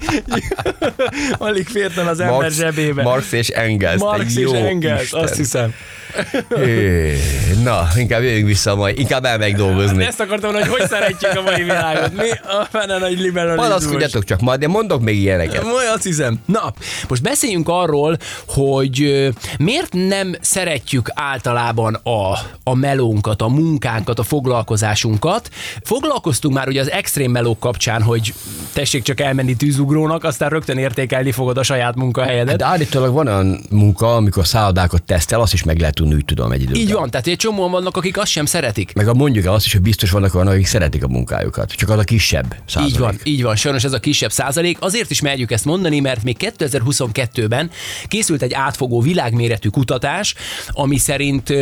Alig 1.39 1.69
férten 1.69 2.07
az 2.07 2.21
ember 2.21 2.37
Marx, 2.37 2.55
zsebébe. 2.55 3.03
Marx 3.03 3.33
és 3.33 3.49
Engels. 3.49 4.01
Marx 4.01 4.37
és 4.37 4.51
Engels, 4.51 5.03
Isten. 5.03 5.23
azt 5.23 5.37
hiszem. 5.37 5.75
Na, 7.63 7.89
inkább 7.97 8.23
jöjjünk 8.23 8.47
vissza 8.47 8.75
majd, 8.75 8.99
inkább 8.99 9.25
elmegyek 9.25 9.57
dolgozni. 9.57 10.05
Ezt 10.05 10.21
akartam 10.21 10.53
hogy 10.53 10.67
hogy 10.67 10.89
szeretjük 10.89 11.37
a 11.37 11.43
mai 11.43 11.63
világot. 11.63 12.17
Mi 12.17 12.31
a 12.31 12.67
fene 12.71 12.99
nagy 12.99 13.21
liberalizmus. 13.21 13.67
Panaszkodjatok 13.67 14.25
csak 14.25 14.41
majd, 14.41 14.63
én 14.63 14.69
mondok 14.69 15.03
még 15.03 15.19
ilyeneket. 15.19 15.63
Majd 15.63 15.89
azt 15.95 16.03
hiszem. 16.03 16.41
Na, 16.47 16.73
most 17.09 17.23
beszéljünk 17.23 17.69
arról, 17.69 18.17
hogy 18.47 19.29
miért 19.59 19.93
nem 19.93 20.35
szeretjük 20.41 21.11
általában 21.15 21.95
a, 21.95 22.39
a 22.63 22.75
melónkat, 22.75 23.43
a 23.43 23.49
munkánkat, 23.49 24.19
a 24.19 24.23
foglalkozásunkat. 24.23 25.49
Foglalkoztunk 25.85 26.55
már 26.55 26.69
ugye 26.69 26.81
az 26.81 26.91
extrém 26.91 27.31
melók 27.31 27.62
kapcsán, 27.63 28.03
hogy 28.03 28.35
tessék 28.73 29.03
csak 29.03 29.21
elmenni 29.21 29.57
tűzugrónak, 29.57 30.25
aztán 30.25 30.49
rögtön 30.49 30.79
értékelni 30.79 31.33
fogod 31.33 31.59
a 31.59 31.63
saját 31.63 31.95
munkahelyedet. 31.95 32.57
De 32.57 32.65
állítólag 32.65 33.13
van 33.13 33.27
olyan 33.27 33.61
munka, 33.71 34.15
amikor 34.15 34.47
szállodákat 34.47 35.03
tesztel, 35.03 35.41
azt 35.41 35.53
is 35.53 35.63
meg 35.63 35.79
lehet 35.79 35.95
tudni, 35.95 36.15
úgy 36.15 36.25
tudom 36.25 36.53
egy 36.53 36.63
idő 36.63 36.75
Így 36.75 36.93
van, 36.93 37.11
tehát 37.11 37.27
egy 37.27 37.37
csomóan 37.37 37.71
vannak, 37.71 37.97
akik 37.97 38.19
azt 38.19 38.31
sem 38.31 38.47
szeretik. 38.47 38.93
Meg 38.95 39.09
a 39.09 39.15
mondjuk 39.15 39.45
el 39.45 39.53
azt 39.53 39.67
is, 39.67 39.73
hogy 39.73 39.83
biztos 39.83 40.11
vannak 40.11 40.35
olyanok, 40.35 40.53
akik 40.53 40.67
szeretik 40.67 41.05
a 41.05 41.09
munkájukat. 41.09 41.73
Csak 41.73 41.89
az 41.89 41.99
a 41.99 42.05
kisebb 42.05 42.57
százalék. 42.67 42.93
Így 42.93 42.99
van, 42.99 43.19
így 43.23 43.43
van, 43.43 43.57
sajnos 43.57 43.85
ez 43.85 43.93
a 43.93 44.01
kisebb 44.01 44.33
százalék. 44.33 44.77
Azért 44.81 45.11
is 45.11 45.21
merjük 45.21 45.51
ezt 45.51 45.65
mondani, 45.65 46.01
mert 46.01 46.23
még 46.23 46.37
2022-ben 46.59 47.71
készült 48.09 48.43
egy 48.43 48.53
átfogó 48.53 49.01
világméretű 49.01 49.69
kutatás, 49.69 50.35
ami 50.69 50.99
szerint 50.99 51.53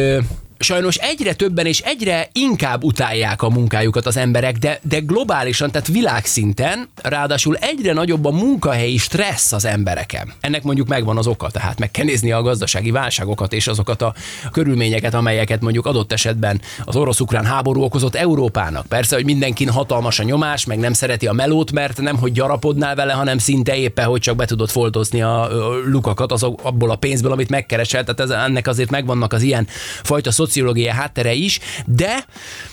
sajnos 0.60 0.96
egyre 0.96 1.34
többen 1.34 1.66
és 1.66 1.80
egyre 1.80 2.28
inkább 2.32 2.84
utálják 2.84 3.42
a 3.42 3.48
munkájukat 3.48 4.06
az 4.06 4.16
emberek, 4.16 4.56
de, 4.56 4.80
de 4.82 4.98
globálisan, 4.98 5.70
tehát 5.70 5.86
világszinten, 5.86 6.88
ráadásul 7.02 7.56
egyre 7.56 7.92
nagyobb 7.92 8.24
a 8.24 8.30
munkahelyi 8.30 8.96
stressz 8.96 9.52
az 9.52 9.64
embereken. 9.64 10.32
Ennek 10.40 10.62
mondjuk 10.62 10.88
megvan 10.88 11.16
az 11.16 11.26
oka, 11.26 11.50
tehát 11.50 11.78
meg 11.78 11.90
kell 11.90 12.04
nézni 12.04 12.32
a 12.32 12.42
gazdasági 12.42 12.90
válságokat 12.90 13.52
és 13.52 13.66
azokat 13.66 14.02
a 14.02 14.14
körülményeket, 14.52 15.14
amelyeket 15.14 15.60
mondjuk 15.60 15.86
adott 15.86 16.12
esetben 16.12 16.60
az 16.84 16.96
orosz-ukrán 16.96 17.44
háború 17.44 17.82
okozott 17.82 18.14
Európának. 18.14 18.86
Persze, 18.86 19.14
hogy 19.14 19.24
mindenkin 19.24 19.68
hatalmas 19.68 20.18
a 20.18 20.22
nyomás, 20.22 20.64
meg 20.64 20.78
nem 20.78 20.92
szereti 20.92 21.26
a 21.26 21.32
melót, 21.32 21.72
mert 21.72 22.00
nem, 22.00 22.16
hogy 22.16 22.32
gyarapodnál 22.32 22.94
vele, 22.94 23.12
hanem 23.12 23.38
szinte 23.38 23.76
éppen, 23.76 24.04
hogy 24.04 24.20
csak 24.20 24.36
be 24.36 24.44
tudod 24.44 24.70
foltozni 24.70 25.22
a, 25.22 25.48
lukakat 25.86 26.32
az, 26.32 26.42
abból 26.42 26.90
a 26.90 26.96
pénzből, 26.96 27.32
amit 27.32 27.48
megkeresel. 27.48 28.04
Tehát 28.04 28.20
ez, 28.20 28.44
ennek 28.46 28.66
azért 28.66 28.90
megvannak 28.90 29.32
az 29.32 29.42
ilyen 29.42 29.66
fajta 30.02 30.30
szociológiai 30.50 30.88
háttere 30.88 31.32
is, 31.32 31.58
de 31.86 32.24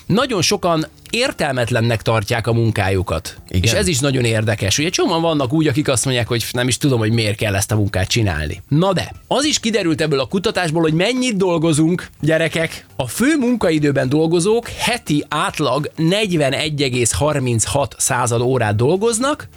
nagyon 0.06 0.42
sokan 0.42 0.88
értelmetlennek 1.10 2.02
tartják 2.02 2.48
a 2.48 2.54
munkájukat. 2.54 3.38
Igen. 3.48 3.64
És 3.64 3.72
ez 3.72 3.88
is 3.88 4.00
nagyon 4.00 4.24
érdekes. 4.24 4.78
Ugye 4.78 4.90
csomóan 4.90 5.22
vannak 5.22 5.54
úgy, 5.54 5.68
akik 5.68 5.88
azt 5.88 6.06
mondják, 6.06 6.28
hogy 6.28 6.46
nem 6.52 6.68
is 6.68 6.78
tudom, 6.78 7.00
hogy 7.00 7.12
miért 7.12 7.38
kell 7.38 7.56
ezt 7.56 7.72
a 7.72 7.76
munkát 7.76 8.08
csinálni. 8.08 8.62
Na 8.68 8.94
de, 8.94 9.14
az 9.28 9.46
is 9.46 9.60
kiderült 9.60 10.02
ebből 10.02 10.20
a 10.20 10.26
kutatásból, 10.26 10.82
hogy 10.82 10.94
mennyit 10.94 11.38
dolgozunk, 11.38 12.08
gyerekek. 12.22 12.86
A 12.96 13.08
fő 13.08 13.38
munkaidőben 13.40 14.10
dolgozók 14.10 14.68
heti 14.68 15.26
átlag 15.28 15.92
41,36 15.98 17.90
század 17.98 18.42
órát 18.42 18.76
dolgoznak, 18.76 19.48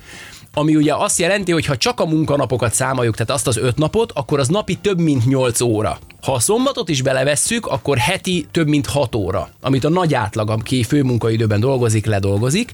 ami 0.55 0.77
ugye 0.77 0.95
azt 0.95 1.19
jelenti, 1.19 1.53
hogy 1.53 1.67
ha 1.67 1.77
csak 1.77 2.01
a 2.01 2.07
munkanapokat 2.07 2.75
számoljuk, 2.75 3.17
tehát 3.17 3.31
azt 3.31 3.47
az 3.47 3.57
öt 3.57 3.77
napot, 3.77 4.13
akkor 4.15 4.39
az 4.39 4.49
napi 4.49 4.75
több 4.75 4.99
mint 4.99 5.27
8 5.27 5.61
óra. 5.61 5.99
Ha 6.23 6.33
a 6.33 6.41
szombatot 6.41 6.89
is 6.89 7.03
belevesszük, 7.03 7.67
akkor 7.67 7.99
heti 7.99 8.47
több 8.51 8.69
mint 8.69 8.87
6 8.87 9.15
óra, 9.15 9.49
amit 9.61 9.85
a 9.85 9.89
nagy 9.89 10.15
átlag, 10.15 10.51
aki 10.51 10.83
főmunkaidőben 10.83 11.61
dolgozik, 11.61 12.07
ledolgozik. 12.07 12.73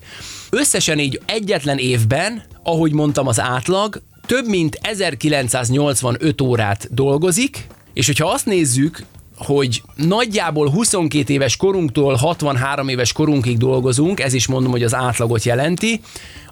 Összesen 0.50 0.98
így 0.98 1.20
egyetlen 1.26 1.78
évben, 1.78 2.42
ahogy 2.62 2.92
mondtam, 2.92 3.26
az 3.26 3.40
átlag 3.40 4.02
több 4.26 4.46
mint 4.48 4.78
1985 4.82 6.40
órát 6.40 6.94
dolgozik, 6.94 7.66
és 7.92 8.06
hogyha 8.06 8.28
azt 8.28 8.46
nézzük, 8.46 9.04
hogy 9.36 9.82
nagyjából 9.94 10.70
22 10.70 11.32
éves 11.32 11.56
korunktól 11.56 12.14
63 12.14 12.88
éves 12.88 13.12
korunkig 13.12 13.58
dolgozunk, 13.58 14.20
ez 14.20 14.32
is 14.32 14.46
mondom, 14.46 14.70
hogy 14.70 14.82
az 14.82 14.94
átlagot 14.94 15.44
jelenti, 15.44 16.00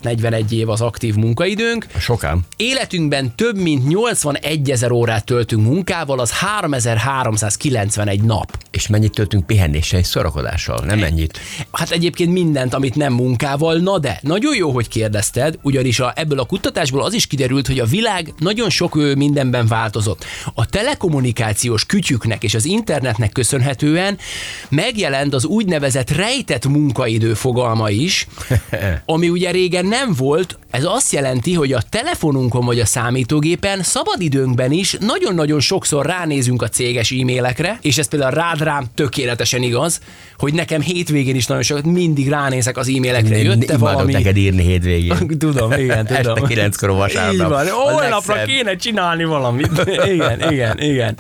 41 0.01 0.53
év 0.53 0.69
az 0.69 0.81
aktív 0.81 1.15
munkaidőnk. 1.15 1.87
Sokán. 1.99 2.41
Életünkben 2.57 3.35
több 3.35 3.57
mint 3.57 3.89
81 3.89 4.71
ezer 4.71 4.91
órát 4.91 5.25
töltünk 5.25 5.65
munkával, 5.65 6.19
az 6.19 6.31
3391 6.31 8.23
nap. 8.23 8.64
És 8.75 8.87
mennyit 8.87 9.13
töltünk 9.13 9.47
pihenéssel 9.47 9.99
és 9.99 10.07
szórakozással? 10.07 10.85
Nem 10.85 10.99
mennyit. 10.99 11.41
Hát 11.73 11.91
egyébként 11.91 12.33
mindent, 12.33 12.75
amit 12.75 12.95
nem 12.95 13.13
munkával, 13.13 13.77
na 13.77 13.99
de, 13.99 14.19
nagyon 14.23 14.57
jó, 14.57 14.71
hogy 14.71 14.89
kérdezted, 14.89 15.59
ugyanis 15.63 16.01
a, 16.01 16.13
ebből 16.17 16.39
a 16.39 16.45
kutatásból 16.45 17.03
az 17.03 17.13
is 17.13 17.27
kiderült, 17.27 17.67
hogy 17.67 17.79
a 17.79 17.85
világ 17.85 18.33
nagyon 18.39 18.71
sok 18.71 18.95
mindenben 18.95 19.67
változott. 19.67 20.25
A 20.55 20.67
telekommunikációs 20.67 21.85
kütyüknek 21.85 22.43
és 22.43 22.55
az 22.55 22.65
internetnek 22.65 23.33
köszönhetően 23.33 24.19
megjelent 24.69 25.35
az 25.35 25.45
úgynevezett 25.45 26.11
rejtett 26.11 26.67
munkaidő 26.67 27.35
fogalma 27.35 27.91
is, 27.91 28.27
ami 29.07 29.29
ugye 29.29 29.51
régen 29.51 29.87
nem 29.87 30.15
volt, 30.17 30.59
ez 30.71 30.85
azt 30.85 31.13
jelenti, 31.13 31.55
hogy 31.55 31.73
a 31.73 31.83
telefonunkon 31.89 32.65
vagy 32.65 32.81
a 32.81 32.85
számítógépen 32.85 33.83
szabadidőnkben 33.83 34.73
is 34.73 34.97
nagyon-nagyon 35.01 35.61
sokszor 35.61 36.07
ránézünk 36.07 36.63
a 36.63 36.69
céges 36.69 37.11
e-mailekre, 37.11 37.79
és 37.83 37.99
ez 37.99 38.09
például 38.09 38.31
rád 38.31 38.63
rám 38.65 38.85
tökéletesen 38.95 39.63
igaz, 39.63 40.01
hogy 40.39 40.55
nekem 40.55 40.81
hétvégén 40.81 41.35
is 41.35 41.47
nagyon 41.47 41.63
sokat 41.63 41.85
mindig 41.85 42.29
ránézek 42.29 42.77
az 42.77 42.89
e-mailekre. 42.89 43.39
Jött-e 43.43 43.77
valami? 43.79 44.13
neked 44.13 44.37
írni 44.37 44.63
hétvégén. 44.63 45.17
Tudom, 45.39 45.73
igen, 45.73 46.07
tudom. 46.07 46.35
Este 46.37 46.47
kilenckor 46.47 46.91
vasárnap. 46.91 47.33
Így 47.33 47.39
van, 47.39 47.69
holnapra 47.69 48.45
kéne 48.45 48.77
csinálni 48.77 49.25
valamit. 49.25 49.71
igen, 50.15 50.53
igen, 50.53 50.79
igen. 50.81 51.17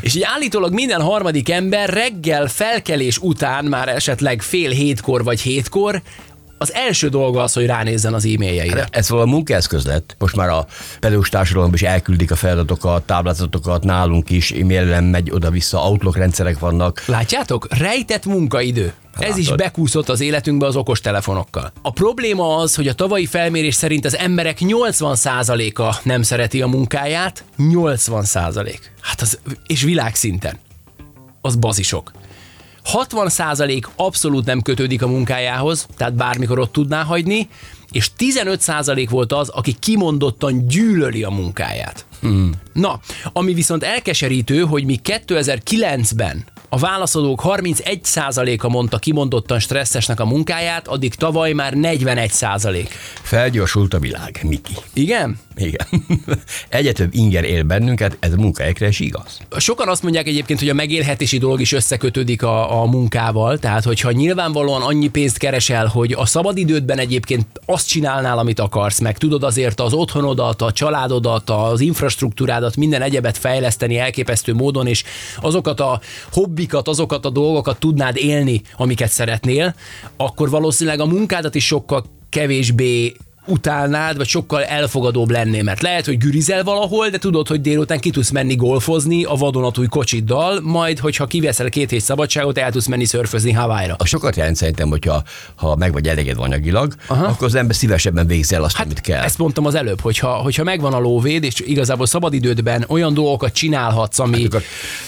És 0.00 0.14
így 0.14 0.22
állítólag 0.24 0.72
minden 0.72 1.00
harmadik 1.00 1.50
ember 1.50 1.88
reggel 1.90 2.46
felkelés 2.46 3.18
után, 3.18 3.64
már 3.64 3.88
esetleg 3.88 4.42
fél 4.42 4.70
hétkor 4.70 5.24
vagy 5.24 5.40
hétkor, 5.40 6.02
az 6.62 6.72
első 6.74 7.08
dolga 7.08 7.42
az, 7.42 7.52
hogy 7.52 7.66
ránézzen 7.66 8.14
az 8.14 8.24
e-mailjeire. 8.24 8.86
Ez 8.90 9.08
valami 9.08 9.30
munkaeszköz 9.30 9.86
lett. 9.86 10.16
Most 10.18 10.36
már 10.36 10.48
a 10.48 10.66
pedagógus 11.00 11.28
társadalomban 11.28 11.74
is 11.74 11.82
elküldik 11.82 12.30
a 12.30 12.36
feladatokat, 12.36 13.02
táblázatokat, 13.02 13.84
nálunk 13.84 14.30
is 14.30 14.50
e-mailen 14.50 15.04
megy 15.04 15.30
oda-vissza, 15.30 15.78
Outlook 15.78 16.16
rendszerek 16.16 16.58
vannak. 16.58 17.02
Látjátok? 17.06 17.66
Rejtett 17.78 18.24
munkaidő. 18.24 18.92
Ez 19.18 19.36
is 19.36 19.44
Látod. 19.44 19.58
bekúszott 19.62 20.08
az 20.08 20.20
életünkbe 20.20 20.66
az 20.66 20.76
okos 20.76 21.00
telefonokkal. 21.00 21.72
A 21.82 21.90
probléma 21.90 22.56
az, 22.56 22.74
hogy 22.74 22.88
a 22.88 22.92
tavalyi 22.94 23.26
felmérés 23.26 23.74
szerint 23.74 24.04
az 24.04 24.16
emberek 24.16 24.58
80%-a 24.60 25.96
nem 26.02 26.22
szereti 26.22 26.62
a 26.62 26.66
munkáját. 26.66 27.44
80%. 27.58 28.74
Hát 29.00 29.20
az, 29.20 29.38
és 29.66 29.82
világszinten. 29.82 30.58
Az 31.40 31.56
bazisok. 31.56 32.12
60% 32.92 33.82
abszolút 33.96 34.44
nem 34.44 34.62
kötődik 34.62 35.02
a 35.02 35.06
munkájához, 35.08 35.86
tehát 35.96 36.14
bármikor 36.14 36.58
ott 36.58 36.72
tudná 36.72 37.02
hagyni, 37.02 37.48
és 37.90 38.10
15% 38.18 39.06
volt 39.10 39.32
az, 39.32 39.48
aki 39.48 39.72
kimondottan 39.72 40.66
gyűlöli 40.66 41.22
a 41.22 41.30
munkáját. 41.30 42.04
Hmm. 42.20 42.52
Na, 42.72 43.00
ami 43.32 43.54
viszont 43.54 43.82
elkeserítő, 43.82 44.60
hogy 44.60 44.84
mi 44.84 45.00
2009-ben 45.04 46.44
a 46.68 46.78
válaszadók 46.78 47.42
31%-a 47.44 48.68
mondta 48.68 48.98
kimondottan 48.98 49.58
stresszesnek 49.58 50.20
a 50.20 50.24
munkáját, 50.24 50.88
addig 50.88 51.14
tavaly 51.14 51.52
már 51.52 51.72
41%. 51.76 52.88
Felgyorsult 53.22 53.94
a 53.94 53.98
világ, 53.98 54.40
Miki. 54.42 54.74
Igen? 54.92 55.38
Igen. 55.56 55.86
Egyre 56.68 56.92
több 56.92 57.14
inger 57.14 57.44
él 57.44 57.62
bennünket, 57.62 58.16
ez 58.20 58.32
a 58.32 58.36
munkahelyekre 58.36 58.88
is 58.88 59.00
igaz. 59.00 59.40
Sokan 59.56 59.88
azt 59.88 60.02
mondják 60.02 60.26
egyébként, 60.26 60.58
hogy 60.58 60.68
a 60.68 60.74
megélhetési 60.74 61.38
dolog 61.38 61.60
is 61.60 61.72
összekötődik 61.72 62.42
a, 62.42 62.82
a 62.82 62.86
munkával, 62.86 63.58
tehát 63.58 63.84
hogyha 63.84 64.10
nyilvánvalóan 64.10 64.82
annyi 64.82 65.08
pénzt 65.08 65.38
keresel, 65.38 65.86
hogy 65.86 66.12
a 66.12 66.26
szabadidődben 66.26 66.98
egyébként 66.98 67.46
azt 67.66 67.88
csinálnál, 67.88 68.38
amit 68.38 68.60
akarsz, 68.60 69.00
meg 69.00 69.18
tudod 69.18 69.42
azért 69.42 69.80
az 69.80 69.92
otthonodat, 69.92 70.62
a 70.62 70.72
családodat, 70.72 71.50
az 71.50 71.80
infrastruktúrádat, 71.80 72.76
minden 72.76 73.02
egyebet 73.02 73.38
fejleszteni 73.38 73.98
elképesztő 73.98 74.54
módon, 74.54 74.86
és 74.86 75.04
azokat 75.40 75.80
a 75.80 76.00
hobbikat, 76.32 76.88
azokat 76.88 77.24
a 77.24 77.30
dolgokat 77.30 77.78
tudnád 77.78 78.16
élni, 78.16 78.62
amiket 78.76 79.10
szeretnél, 79.10 79.74
akkor 80.16 80.50
valószínűleg 80.50 81.00
a 81.00 81.06
munkádat 81.06 81.54
is 81.54 81.66
sokkal 81.66 82.04
kevésbé 82.28 83.16
utálnád, 83.46 84.16
vagy 84.16 84.26
sokkal 84.26 84.64
elfogadóbb 84.64 85.30
lennél, 85.30 85.62
mert 85.62 85.82
lehet, 85.82 86.04
hogy 86.04 86.18
gürizel 86.18 86.64
valahol, 86.64 87.08
de 87.08 87.18
tudod, 87.18 87.48
hogy 87.48 87.60
délután 87.60 88.00
ki 88.00 88.10
tudsz 88.10 88.30
menni 88.30 88.54
golfozni 88.54 89.24
a 89.24 89.34
vadonatúj 89.34 89.86
kocsiddal, 89.86 90.60
majd, 90.60 90.98
hogyha 90.98 91.26
kiveszel 91.26 91.68
két 91.68 91.90
hét 91.90 92.00
szabadságot, 92.00 92.58
el 92.58 92.70
tudsz 92.70 92.86
menni 92.86 93.04
szörfözni 93.04 93.52
Hawaii-ra. 93.52 93.94
A 93.98 94.06
sokat 94.06 94.36
jelent 94.36 94.56
szerintem, 94.56 94.88
hogyha 94.88 95.22
ha 95.54 95.76
meg 95.76 95.92
vagy 95.92 96.08
elégedve 96.08 96.42
anyagilag, 96.42 96.94
Aha. 97.06 97.24
akkor 97.24 97.46
az 97.46 97.54
ember 97.54 97.76
szívesebben 97.76 98.26
végzi 98.26 98.54
el 98.54 98.62
azt, 98.62 98.76
hát 98.76 98.84
amit 98.84 99.00
kell. 99.00 99.22
Ezt 99.22 99.38
mondtam 99.38 99.66
az 99.66 99.74
előbb, 99.74 100.00
hogyha, 100.00 100.28
hogyha 100.28 100.64
megvan 100.64 100.92
a 100.92 100.98
lóvéd, 100.98 101.44
és 101.44 101.60
igazából 101.60 102.06
szabadidődben 102.06 102.84
olyan 102.88 103.14
dolgokat 103.14 103.52
csinálhatsz, 103.52 104.18
ami 104.18 104.44
Akkor 104.44 104.62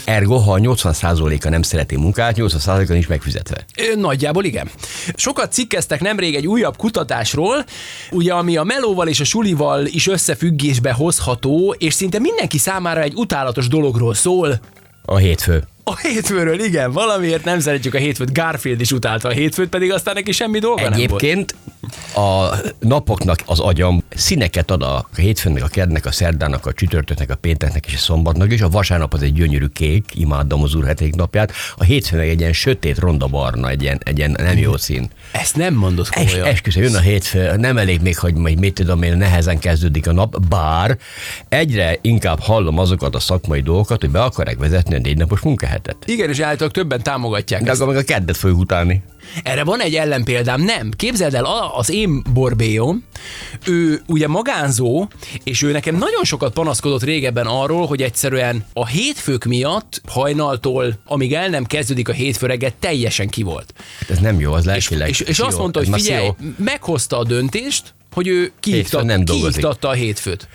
Ergo, 0.05 0.37
ha 0.37 0.53
a 0.53 0.59
80%-a 0.59 1.49
nem 1.49 1.63
szereti 1.63 1.97
munkát, 1.97 2.37
80%-a 2.39 2.93
nincs 2.93 3.09
megfizetve. 3.09 3.65
Nagyjából 3.97 4.45
igen. 4.45 4.71
Sokat 5.15 5.53
cikkeztek 5.53 6.01
nemrég 6.01 6.35
egy 6.35 6.47
újabb 6.47 6.77
kutatásról, 6.77 7.65
ugye 8.25 8.33
ami 8.33 8.57
a 8.57 8.63
melóval 8.63 9.09
és 9.09 9.21
a 9.21 9.25
sulival 9.25 9.87
is 9.87 10.07
összefüggésbe 10.07 10.93
hozható, 10.93 11.75
és 11.79 11.95
szinte 11.95 12.19
mindenki 12.19 12.59
számára 12.59 13.01
egy 13.01 13.15
utálatos 13.15 13.69
dologról 13.69 14.15
szól. 14.15 14.61
A 15.05 15.17
hétfő. 15.17 15.65
A 15.87 15.97
hétfőről, 15.97 16.61
igen, 16.61 16.93
valamiért 16.93 17.45
nem 17.45 17.61
szeretjük 17.61 17.95
a 17.95 17.99
hétfőt. 17.99 18.33
Garfield 18.33 18.81
is 18.81 18.93
utálta 18.93 19.29
a 19.29 19.33
hétfőt, 19.33 19.69
pedig 19.69 19.93
aztán 19.93 20.15
neki 20.15 20.33
semmi 20.33 20.59
dolga 20.59 20.89
nem 20.89 20.91
volt. 20.91 21.23
Egyébként 21.23 21.55
a 22.15 22.57
napoknak 22.79 23.39
az 23.47 23.61
agyam 23.61 24.03
színeket 24.15 24.71
ad 24.71 24.83
a 24.83 25.09
hétfőnek, 25.17 25.63
a 25.63 25.67
kednek, 25.67 26.07
a 26.07 26.13
szerdának, 26.13 26.67
a 26.67 26.73
csütörtöknek, 26.73 27.31
a 27.31 27.35
pénteknek 27.35 27.87
és 27.87 27.95
a 27.95 27.99
szombatnak 27.99 28.53
is. 28.53 28.61
A 28.61 28.69
vasárnap 28.69 29.15
az 29.15 29.23
egy 29.23 29.33
gyönyörű 29.33 29.67
kék, 29.67 30.05
imádom 30.15 30.63
az 30.63 30.75
úrheték 30.75 31.15
napját. 31.15 31.53
A 31.77 31.85
hétfő 31.85 32.17
meg 32.17 32.29
egy 32.29 32.41
ilyen 32.41 32.53
sötét, 32.53 32.99
ronda 32.99 33.27
barna, 33.27 33.69
egy 33.69 33.83
ilyen, 33.83 34.01
egy 34.05 34.19
ilyen 34.19 34.35
nem 34.39 34.59
jó 34.59 34.77
szín. 34.77 35.09
Ezt 35.33 35.57
nem 35.57 35.75
mondod 35.75 36.07
Es, 36.11 36.31
komolyan. 36.31 36.47
esküszöm, 36.47 36.83
jön 36.83 36.95
a 36.95 37.01
hétfő, 37.01 37.57
nem 37.57 37.79
elég 37.79 38.01
még, 38.01 38.19
hogy 38.19 38.35
majd 38.35 38.59
mit 38.59 38.75
tudom 38.75 39.03
én, 39.03 39.17
nehezen 39.17 39.59
kezdődik 39.59 40.09
a 40.09 40.13
nap, 40.13 40.47
bár 40.49 40.99
egyre 41.49 41.99
inkább 42.01 42.41
hallom 42.41 42.79
azokat 42.79 43.15
a 43.15 43.21
szakmai 43.21 43.61
dolgokat, 43.61 44.01
hogy 44.01 44.11
be 44.11 44.23
akarják 44.23 44.59
vezetni 44.59 44.95
a 44.95 44.99
négy 44.99 45.17
napos 45.17 45.41
munkahetet. 45.75 45.97
Igen, 46.09 46.29
és 46.29 46.39
állítólag 46.39 46.73
többen 46.73 47.03
támogatják 47.03 47.63
De 47.63 47.71
ezt. 47.71 47.81
akkor 47.81 47.95
meg 47.95 48.03
a 48.03 48.07
keddet 48.07 48.37
fogjuk 48.37 48.59
utálni. 48.59 49.03
Erre 49.43 49.65
van 49.65 49.81
egy 49.81 49.95
ellenpéldám, 49.95 50.63
nem. 50.63 50.91
Képzeld 50.97 51.35
el, 51.35 51.45
az 51.77 51.91
én 51.91 52.23
borbélyom, 52.33 53.05
ő 53.67 54.03
ugye 54.07 54.29
magánzó, 54.29 55.09
és 55.45 55.63
ő 55.63 55.73
nekem 55.73 55.97
nagyon 55.97 56.25
sokat 56.25 56.53
panaszkodott 56.53 57.03
régebben 57.03 57.47
arról, 57.47 57.87
hogy 57.87 58.03
egyszerűen 58.03 58.65
a 58.73 58.87
hétfők 58.87 59.45
miatt 59.45 60.01
hajnaltól, 60.09 60.95
amíg 61.05 61.33
el 61.33 61.49
nem 61.49 61.65
kezdődik 61.65 62.09
a 62.09 62.13
hétfő 62.13 62.47
reggel, 62.47 62.73
teljesen 62.79 63.29
ki 63.29 63.43
volt. 63.43 63.75
Hát 63.99 64.11
ez 64.11 64.19
nem 64.19 64.41
jó, 64.41 64.53
az 64.53 64.61
És, 64.61 64.67
lelkileg. 64.67 65.09
és, 65.09 65.21
és 65.21 65.39
jó. 65.39 65.47
azt 65.47 65.59
mondta, 65.59 65.79
hogy 65.79 66.03
figyelj, 66.03 66.29
meghozta 66.57 67.19
a 67.19 67.25
döntést, 67.25 67.95
hogy 68.13 68.29
ő 68.29 68.53
kiiktat, 68.61 69.05
nem 69.05 69.25
kiiktatta 69.25 69.89
a 69.89 69.93
hétfőt. 69.93 70.49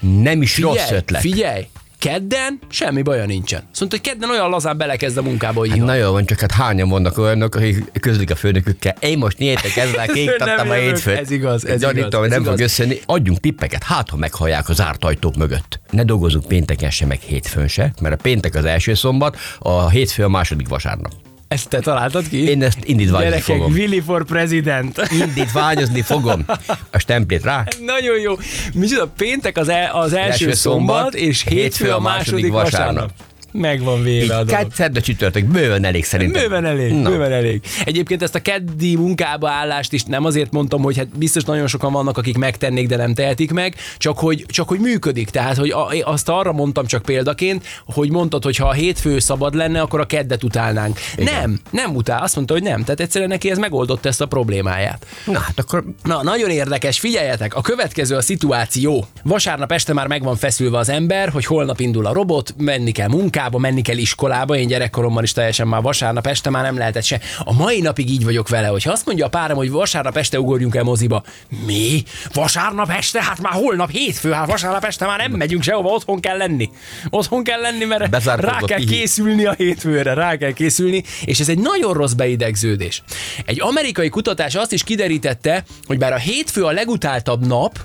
Nem 0.00 0.42
is 0.42 0.58
rossz 0.58 0.72
Figyelj, 0.78 0.96
ötlet. 0.98 1.20
figyelj, 1.20 1.66
kedden 2.06 2.58
semmi 2.68 3.02
baja 3.02 3.26
nincsen. 3.26 3.62
Azt 3.70 3.80
mondta, 3.80 3.98
hogy 3.98 4.06
kedden 4.12 4.30
olyan 4.30 4.50
lazán 4.50 4.76
belekezd 4.76 5.16
a 5.16 5.22
munkába, 5.22 5.58
hogy 5.58 5.68
Hát 5.68 5.78
na 5.78 5.94
jó 5.94 6.12
van, 6.12 6.26
csak 6.26 6.40
hát 6.40 6.52
hányan 6.52 6.88
vannak 6.88 7.18
olyanok, 7.18 7.54
akik 7.54 8.00
közlik 8.00 8.30
a 8.30 8.34
főnökükkel. 8.34 8.94
Én 9.00 9.18
most 9.18 9.38
nyíltek 9.38 9.76
ezzel, 9.86 10.06
kiiktattam 10.06 10.70
a 10.70 10.72
hétfőt. 10.72 11.18
Ez 11.18 11.30
igaz, 11.30 11.66
ez 11.66 11.80
Gyanítom, 11.80 12.08
igaz, 12.08 12.24
ez 12.24 12.30
nem 12.30 12.42
fog 12.42 12.52
igaz. 12.52 12.60
összejönni. 12.60 13.00
Adjunk 13.06 13.40
tippeket, 13.40 13.82
hát 13.82 14.10
ha 14.10 14.16
meghallják 14.16 14.68
az 14.68 14.76
zárt 14.76 15.04
ajtók 15.04 15.36
mögött. 15.36 15.80
Ne 15.90 16.04
dolgozunk 16.04 16.46
pénteken 16.46 16.90
se, 16.90 17.06
meg 17.06 17.20
hétfőn 17.20 17.68
se, 17.68 17.92
mert 18.00 18.14
a 18.14 18.18
péntek 18.22 18.54
az 18.54 18.64
első 18.64 18.94
szombat, 18.94 19.36
a 19.58 19.88
hétfő 19.88 20.24
a 20.24 20.28
második 20.28 20.68
vasárnap. 20.68 21.25
Ezt 21.56 21.68
te 21.68 21.80
találtad 21.80 22.28
ki? 22.28 22.48
Én 22.48 22.62
ezt 22.62 22.78
indítványozni 22.82 23.30
Gyerekek, 23.30 23.56
fogom. 23.56 23.72
Willy 23.72 24.00
for 24.00 24.24
President. 24.24 25.02
Indítványozni 25.20 26.02
fogom. 26.02 26.44
A 26.90 26.98
stemplét 26.98 27.42
rá. 27.42 27.64
Nagyon 27.80 28.18
jó. 28.18 28.34
Micsoda, 28.74 29.06
péntek 29.16 29.56
az, 29.56 29.68
el, 29.68 29.90
az 29.92 30.12
első, 30.12 30.30
Első 30.30 30.52
szombat, 30.52 30.96
szombat, 30.96 31.14
és 31.14 31.42
hétfő 31.48 31.90
a 31.90 32.00
második 32.00 32.52
vasárnap. 32.52 33.10
Megvan 33.58 34.02
véve 34.02 34.36
a 34.36 34.44
dolog. 34.44 34.60
Kedd, 34.60 34.70
szerda 34.72 35.00
csütörtök, 35.00 35.44
bőven 35.44 35.84
elég 35.84 36.04
szerintem. 36.04 36.42
Bőven 36.42 36.64
elég, 36.64 36.92
Na. 36.92 37.10
bőven 37.10 37.32
elég. 37.32 37.60
Egyébként 37.84 38.22
ezt 38.22 38.34
a 38.34 38.42
keddi 38.42 38.96
munkába 38.96 39.50
állást 39.50 39.92
is 39.92 40.02
nem 40.02 40.24
azért 40.24 40.52
mondtam, 40.52 40.82
hogy 40.82 40.96
hát 40.96 41.18
biztos 41.18 41.44
nagyon 41.44 41.66
sokan 41.66 41.92
vannak, 41.92 42.18
akik 42.18 42.36
megtennék, 42.36 42.88
de 42.88 42.96
nem 42.96 43.14
tehetik 43.14 43.52
meg, 43.52 43.74
csak 43.96 44.18
hogy, 44.18 44.44
csak 44.48 44.68
hogy 44.68 44.78
működik. 44.78 45.30
Tehát, 45.30 45.56
hogy 45.56 45.70
a, 45.70 45.88
azt 46.04 46.28
arra 46.28 46.52
mondtam 46.52 46.86
csak 46.86 47.02
példaként, 47.02 47.66
hogy 47.84 48.10
mondtad, 48.10 48.44
hogy 48.44 48.56
ha 48.56 48.68
a 48.68 48.72
hétfő 48.72 49.18
szabad 49.18 49.54
lenne, 49.54 49.80
akkor 49.80 50.00
a 50.00 50.06
keddet 50.06 50.44
utálnánk. 50.44 50.98
Igen. 51.16 51.34
Nem, 51.40 51.60
nem 51.70 51.94
utál. 51.94 52.22
Azt 52.22 52.34
mondta, 52.34 52.54
hogy 52.54 52.62
nem. 52.62 52.82
Tehát 52.82 53.00
egyszerűen 53.00 53.30
neki 53.30 53.50
ez 53.50 53.58
megoldotta 53.58 54.08
ezt 54.08 54.20
a 54.20 54.26
problémáját. 54.26 55.06
Na, 55.26 55.38
hát 55.38 55.58
akkor 55.58 55.84
Na, 56.02 56.22
nagyon 56.22 56.50
érdekes, 56.50 56.98
figyeljetek, 56.98 57.54
a 57.54 57.60
következő 57.60 58.16
a 58.16 58.20
szituáció. 58.20 59.06
Vasárnap 59.22 59.72
este 59.72 59.92
már 59.92 60.06
meg 60.06 60.22
van 60.22 60.36
feszülve 60.36 60.78
az 60.78 60.88
ember, 60.88 61.28
hogy 61.28 61.44
holnap 61.44 61.80
indul 61.80 62.06
a 62.06 62.12
robot, 62.12 62.54
menni 62.58 62.90
kell 62.92 63.08
munkába, 63.08 63.45
menni 63.52 63.82
kell 63.82 63.96
iskolába. 63.96 64.56
Én 64.56 64.66
gyerekkoromban 64.66 65.22
is 65.22 65.32
teljesen 65.32 65.68
már 65.68 65.82
vasárnap 65.82 66.26
este 66.26 66.50
már 66.50 66.62
nem 66.62 66.76
lehetett 66.76 67.04
se. 67.04 67.20
A 67.38 67.52
mai 67.52 67.80
napig 67.80 68.10
így 68.10 68.24
vagyok 68.24 68.48
vele, 68.48 68.66
hogy 68.66 68.82
ha 68.82 68.92
azt 68.92 69.06
mondja 69.06 69.26
a 69.26 69.28
párom, 69.28 69.56
hogy 69.56 69.70
vasárnap 69.70 70.16
este 70.16 70.40
ugorjunk 70.40 70.74
el 70.74 70.82
moziba. 70.82 71.22
Mi? 71.66 72.02
Vasárnap 72.32 72.90
este? 72.90 73.22
Hát 73.22 73.40
már 73.40 73.52
holnap 73.52 73.90
hétfő, 73.90 74.30
hát 74.32 74.46
vasárnap 74.46 74.84
este 74.84 75.06
már 75.06 75.18
nem 75.18 75.32
megyünk 75.32 75.62
sehova, 75.62 75.88
otthon 75.88 76.20
kell 76.20 76.36
lenni. 76.36 76.70
Otthon 77.10 77.44
kell 77.44 77.60
lenni, 77.60 77.84
mert 77.84 78.26
rá 78.40 78.58
kell 78.60 78.78
ki. 78.78 78.84
készülni 78.84 79.44
a 79.44 79.52
hétfőre, 79.52 80.14
rá 80.14 80.36
kell 80.36 80.52
készülni, 80.52 81.02
és 81.24 81.40
ez 81.40 81.48
egy 81.48 81.58
nagyon 81.58 81.92
rossz 81.92 82.12
beidegződés. 82.12 83.02
Egy 83.44 83.60
amerikai 83.60 84.08
kutatás 84.08 84.54
azt 84.54 84.72
is 84.72 84.82
kiderítette, 84.82 85.64
hogy 85.86 85.98
bár 85.98 86.12
a 86.12 86.16
hétfő 86.16 86.64
a 86.64 86.70
legutáltabb 86.70 87.46
nap, 87.46 87.78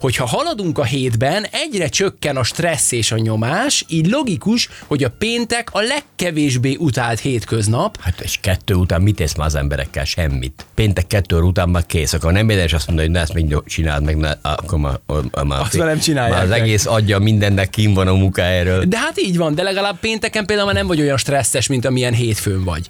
hogyha 0.00 0.26
haladunk 0.26 0.78
a 0.78 0.84
hétben, 0.84 1.46
egyre 1.50 1.88
csökken 1.88 2.36
a 2.36 2.42
stressz 2.42 2.92
és 2.92 3.12
a 3.12 3.16
nyomás, 3.18 3.84
így 3.88 4.06
logikus, 4.06 4.68
hogy 4.86 5.04
a 5.04 5.10
péntek 5.18 5.68
a 5.72 5.80
legkevésbé 5.80 6.76
utált 6.78 7.20
hétköznap, 7.20 7.96
Hát 8.00 8.20
és 8.20 8.38
kettő 8.40 8.74
után 8.74 9.02
mit 9.02 9.20
ész 9.20 9.34
már 9.34 9.46
az 9.46 9.54
emberekkel? 9.54 10.04
Semmit. 10.04 10.66
Péntek 10.74 11.06
kettő 11.06 11.36
után 11.40 11.68
már 11.68 11.86
kész, 11.86 12.12
akkor 12.12 12.32
nem 12.32 12.48
érdemes 12.48 12.72
azt 12.72 12.86
mondani, 12.86 13.08
hogy 13.08 13.16
ne 13.16 13.22
ezt 13.22 13.34
még 13.34 13.56
csináld 13.66 14.04
meg, 14.04 14.16
ne, 14.16 14.32
akkor 14.42 14.78
már, 14.78 14.98
már, 15.44 15.60
Azt 15.60 15.76
már 15.76 15.86
nem 15.86 15.98
csinálják 15.98 16.32
már 16.34 16.42
az 16.42 16.48
meg. 16.48 16.60
egész 16.60 16.86
adja 16.86 17.18
mindennek 17.18 17.70
kim 17.70 17.94
van 17.94 18.08
a 18.08 18.14
munkájáról. 18.14 18.84
De 18.84 18.98
hát 18.98 19.20
így 19.20 19.36
van, 19.36 19.54
de 19.54 19.62
legalább 19.62 19.98
pénteken 20.00 20.46
például 20.46 20.66
már 20.66 20.76
nem 20.76 20.86
vagy 20.86 21.00
olyan 21.00 21.16
stresszes, 21.16 21.66
mint 21.66 21.84
amilyen 21.84 22.14
hétfőn 22.14 22.64
vagy. 22.64 22.86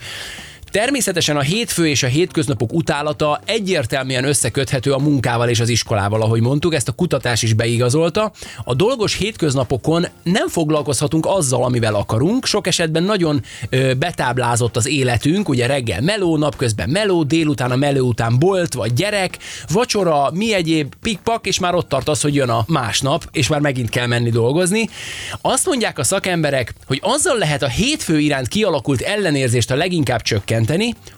Természetesen 0.71 1.37
a 1.37 1.41
hétfő 1.41 1.89
és 1.89 2.03
a 2.03 2.07
hétköznapok 2.07 2.73
utálata 2.73 3.41
egyértelműen 3.45 4.25
összeköthető 4.25 4.93
a 4.93 4.99
munkával 4.99 5.49
és 5.49 5.61
az 5.61 5.69
iskolával, 5.69 6.23
ahogy 6.23 6.41
mondtuk, 6.41 6.75
ezt 6.75 6.89
a 6.89 6.93
kutatás 6.93 7.43
is 7.43 7.53
beigazolta. 7.53 8.33
A 8.65 8.75
dolgos 8.75 9.15
hétköznapokon 9.15 10.07
nem 10.23 10.49
foglalkozhatunk 10.49 11.27
azzal, 11.27 11.65
amivel 11.65 11.95
akarunk, 11.95 12.47
sok 12.47 12.67
esetben 12.67 13.03
nagyon 13.03 13.43
ö, 13.69 13.95
betáblázott 13.95 14.77
az 14.77 14.89
életünk, 14.89 15.49
ugye 15.49 15.67
reggel 15.67 16.01
meló, 16.01 16.37
napközben 16.37 16.89
meló, 16.91 17.23
délután 17.23 17.71
a 17.71 17.77
meló 17.77 18.07
után 18.07 18.39
bolt 18.39 18.75
vagy 18.75 18.93
gyerek, 18.93 19.39
vacsora, 19.69 20.31
mi 20.33 20.55
egyéb, 20.55 20.95
pikpak, 21.03 21.47
és 21.47 21.59
már 21.59 21.75
ott 21.75 21.89
tart 21.89 22.09
az, 22.09 22.21
hogy 22.21 22.35
jön 22.35 22.49
a 22.49 22.65
másnap, 22.67 23.29
és 23.33 23.49
már 23.49 23.61
megint 23.61 23.89
kell 23.89 24.07
menni 24.07 24.31
dolgozni. 24.31 24.89
Azt 25.41 25.67
mondják 25.67 25.99
a 25.99 26.05
szakemberek, 26.05 26.75
hogy 26.87 27.01
azzal 27.03 27.39
lehet 27.39 27.63
a 27.63 27.69
hétfő 27.69 28.19
iránt 28.19 28.49
kialakult 28.49 29.01
ellenérzést 29.01 29.71
a 29.71 29.77
leginkább 29.77 30.23
csökkenteni, 30.23 30.57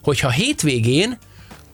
hogyha 0.03 0.31
hétvégén 0.31 1.19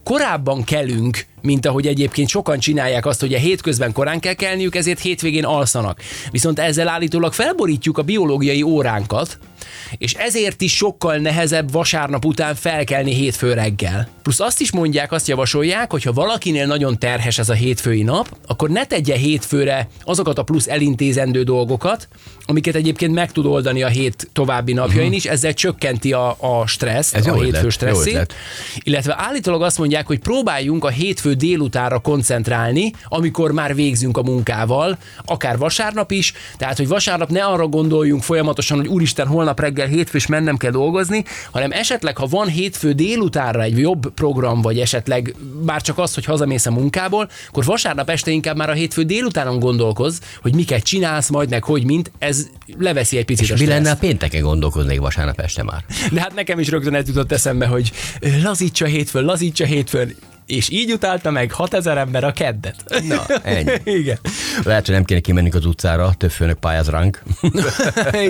korábban 0.05 0.65
kelünk, 0.65 1.27
mint 1.43 1.67
ahogy 1.67 1.87
egyébként 1.87 2.29
sokan 2.29 2.59
csinálják 2.59 3.07
azt, 3.07 3.21
hogy 3.21 3.35
a 3.35 3.39
hétközben 3.39 3.93
korán 3.93 4.21
kell 4.21 4.33
kelniük, 4.33 4.75
ezért 4.75 5.01
hétvégén 5.01 5.45
alszanak. 5.45 6.01
Viszont 6.31 6.59
ezzel 6.59 6.89
állítólag 6.89 7.33
felborítjuk 7.33 7.99
a 7.99 8.03
biológiai 8.03 8.63
óránkat, 8.63 9.39
és 9.99 10.15
ezért 10.15 10.61
is 10.61 10.77
sokkal 10.77 11.17
nehezebb 11.17 11.73
vasárnap 11.73 12.25
után 12.25 12.55
felkelni 12.55 13.15
hétfő 13.15 13.53
reggel. 13.53 14.09
Plusz 14.23 14.41
azt 14.41 14.61
is 14.61 14.73
mondják, 14.73 15.13
azt 15.13 15.29
javasolják, 15.29 15.91
hogy 15.91 16.03
ha 16.03 16.13
valakinél 16.13 16.67
nagyon 16.67 16.99
terhes 16.99 17.39
ez 17.39 17.49
a 17.49 17.53
hétfői 17.55 18.03
nap, 18.03 18.37
akkor 18.47 18.71
ne 18.71 18.87
tegye 18.87 19.17
hétfőre 19.17 19.89
azokat 20.05 20.39
a 20.39 20.43
plusz 20.43 20.69
elintézendő 20.69 21.43
dolgokat, 21.43 22.09
amiket 22.47 22.75
egyébként 22.75 23.15
meg 23.15 23.33
tud 23.33 23.47
oldani 23.47 23.83
a 23.83 23.89
hét 23.89 24.29
további 24.33 24.73
napjain 24.73 25.13
is, 25.13 25.25
ezzel 25.25 25.55
csökkenti 25.55 26.13
a, 26.13 26.37
a 26.41 26.67
stresszt, 26.67 27.15
Ez 27.15 27.27
a 27.27 27.35
hétfő 27.35 27.57
ötlet, 27.57 27.71
stresszét. 27.71 28.35
Illetve 28.77 29.15
állítólag 29.19 29.63
azt 29.63 29.79
mondják, 29.79 30.07
hogy 30.07 30.19
próbáljunk 30.19 30.85
a 30.85 30.89
hétfő 30.89 31.33
délutára 31.33 31.99
koncentrálni, 31.99 32.93
amikor 33.05 33.53
már 33.53 33.75
végzünk 33.75 34.17
a 34.17 34.23
munkával, 34.23 34.99
akár 35.25 35.59
vasárnap 35.59 36.11
is, 36.11 36.33
tehát 36.57 36.77
hogy 36.77 36.89
vasárnap 36.89 37.31
ne 37.31 37.45
arra 37.45 37.67
gondoljunk 37.67 38.23
folyamatosan, 38.23 38.79
hogy 38.79 38.89
úristen, 38.89 39.27
holnap 39.27 39.56
reggel 39.61 39.87
hétfő 39.87 40.19
és 40.19 40.27
mennem 40.27 40.57
kell 40.57 40.71
dolgozni, 40.71 41.25
hanem 41.51 41.73
esetleg, 41.73 42.17
ha 42.17 42.27
van 42.27 42.49
hétfő 42.49 42.93
délutánra 42.93 43.63
egy 43.63 43.79
jobb 43.79 44.15
program, 44.15 44.61
vagy 44.61 44.79
esetleg 44.79 45.35
már 45.65 45.83
csak 45.83 45.99
az, 45.99 46.15
hogy 46.15 46.25
hazamész 46.25 46.67
a 46.67 46.71
munkából, 46.71 47.29
akkor 47.49 47.65
vasárnap 47.65 48.11
este 48.11 48.31
inkább 48.31 48.57
már 48.57 48.71
a 48.71 48.73
hétfő 48.73 49.03
délutánon 49.03 49.59
gondolkoz, 49.59 50.21
hogy 50.43 50.55
miket 50.55 50.83
csinálsz 50.83 51.29
majd, 51.29 51.51
meg 51.51 51.65
hogy 51.65 51.85
mint, 51.85 52.11
ez 52.19 52.47
leveszi 52.79 53.17
egy 53.17 53.25
picit 53.25 53.45
És 53.45 53.51
a 53.51 53.57
mi 53.59 53.67
lenne 53.67 53.91
a 53.91 53.97
pénteken 53.97 54.43
gondolkoznék 54.43 55.01
vasárnap 55.01 55.41
este 55.41 55.63
már? 55.63 55.85
De 56.13 56.21
hát 56.21 56.35
nekem 56.35 56.59
is 56.59 56.69
rögtön 56.69 56.95
ez 56.95 57.09
jutott 57.09 57.33
eszembe, 57.33 57.67
hogy 57.67 57.93
lazítsa 58.43 58.87
hétfőn, 58.87 59.25
lazítsa 59.25 59.65
hétfőn, 59.65 60.17
és 60.47 60.71
így 60.71 60.93
utálta 60.93 61.31
meg 61.31 61.53
6000 61.53 61.99
ember 61.99 62.25
a 62.25 62.33
keddet. 62.33 62.85
Na, 63.09 63.27
ennyi. 63.43 63.71
Igen. 63.85 64.19
Lehet, 64.65 64.85
hogy 64.85 64.95
nem 64.95 65.05
kéne 65.05 65.21
kimennünk 65.21 65.55
az 65.55 65.65
utcára, 65.67 66.15
több 66.17 66.31
főnök 66.31 66.59
pályáz 66.59 66.89
ránk. 66.89 67.23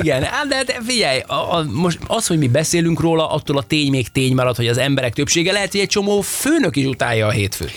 Igen, 0.01 0.23
hát 0.23 0.47
de, 0.47 0.65
de 0.65 0.79
figyelj, 0.87 1.21
a, 1.27 1.35
a, 1.35 1.65
most 1.73 1.99
az, 2.07 2.27
hogy 2.27 2.39
mi 2.39 2.49
beszélünk 2.49 3.01
róla, 3.01 3.31
attól 3.31 3.59
a 3.59 3.63
tény 3.63 3.91
még 3.91 4.09
tény 4.09 4.35
marad, 4.35 4.57
hogy 4.57 4.69
az 4.69 4.79
emberek 4.79 5.13
többsége 5.13 5.53
lehet, 5.53 5.71
hogy 5.71 5.81
egy 5.81 5.89
csomó 5.89 6.21
főnök 6.21 6.77
is 6.77 6.85
utálja 6.85 7.27
a 7.27 7.31
hétfőt. 7.31 7.73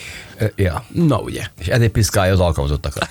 Ja. 0.55 0.85
Na 0.93 1.17
ugye. 1.17 1.41
És 1.59 1.67
ezért 1.67 1.91
piszkálja 1.91 2.33
az 2.33 2.39
alkalmazottakat. 2.39 3.09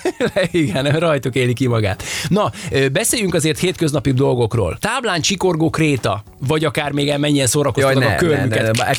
Igen, 0.51 0.99
rajtuk 0.99 1.35
éli 1.35 1.53
ki 1.53 1.67
magát. 1.67 2.03
Na, 2.27 2.51
beszéljünk 2.91 3.33
azért 3.33 3.59
hétköznapi 3.59 4.11
dolgokról. 4.11 4.77
Táblán 4.79 5.21
csikorgó 5.21 5.69
kréta, 5.69 6.23
vagy 6.47 6.65
akár 6.65 6.91
még 6.91 7.17
mennyien 7.17 7.47
szórakoztanak 7.47 8.09
a 8.09 8.15
körmüket. 8.15 8.77
ne, 8.77 8.91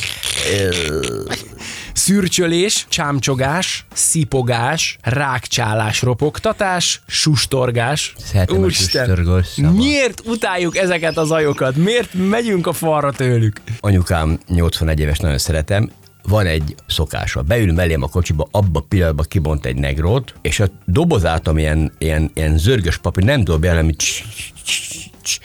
Szürcsölés, 1.92 2.86
csámcsogás, 2.88 3.86
szipogás, 3.92 4.98
rákcsálás, 5.02 6.02
ropogtatás, 6.02 7.00
sustorgás. 7.06 8.12
Szeretem 8.24 8.56
Úristen, 8.56 9.28
miért 9.72 10.22
utáljuk 10.24 10.76
ezeket 10.76 11.16
az 11.16 11.30
ajokat? 11.30 11.76
Miért 11.76 12.14
megyünk 12.14 12.66
a 12.66 12.72
falra 12.72 13.12
tőlük? 13.12 13.60
Anyukám 13.80 14.38
81 14.48 15.00
éves, 15.00 15.18
nagyon 15.18 15.38
szeretem, 15.38 15.90
van 16.22 16.46
egy 16.46 16.74
szokása. 16.86 17.42
Beül 17.42 17.72
mellém 17.72 18.02
a 18.02 18.08
kocsiba, 18.08 18.48
abba 18.50 18.78
a 18.78 18.84
pillanatban 18.88 19.26
kibont 19.28 19.66
egy 19.66 19.76
negrót, 19.76 20.34
és 20.42 20.60
a 20.60 20.66
dobozát, 20.84 21.48
ami 21.48 21.60
ilyen, 21.60 21.92
ilyen, 21.98 22.30
ilyen 22.34 22.58
zörgös 22.58 22.98
papír, 22.98 23.24
nem 23.24 23.44
dob 23.44 23.64
el, 23.64 23.76
amit 23.76 23.98
cs- 23.98 24.24
cs- 24.64 25.10
cs- 25.22 25.40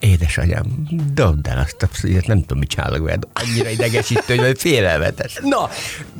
Édesanyám, 0.00 0.64
dobd 1.14 1.46
el 1.46 1.58
azt 1.58 1.82
a 1.82 1.88
szívet, 1.92 2.26
nem 2.26 2.40
tudom, 2.40 2.58
mit 2.58 2.68
csinálok 2.68 3.04
veled. 3.04 3.22
Annyira 3.32 3.68
idegesítő, 3.68 4.36
hogy 4.36 4.58
félelmetes. 4.58 5.38
Na, 5.42 5.70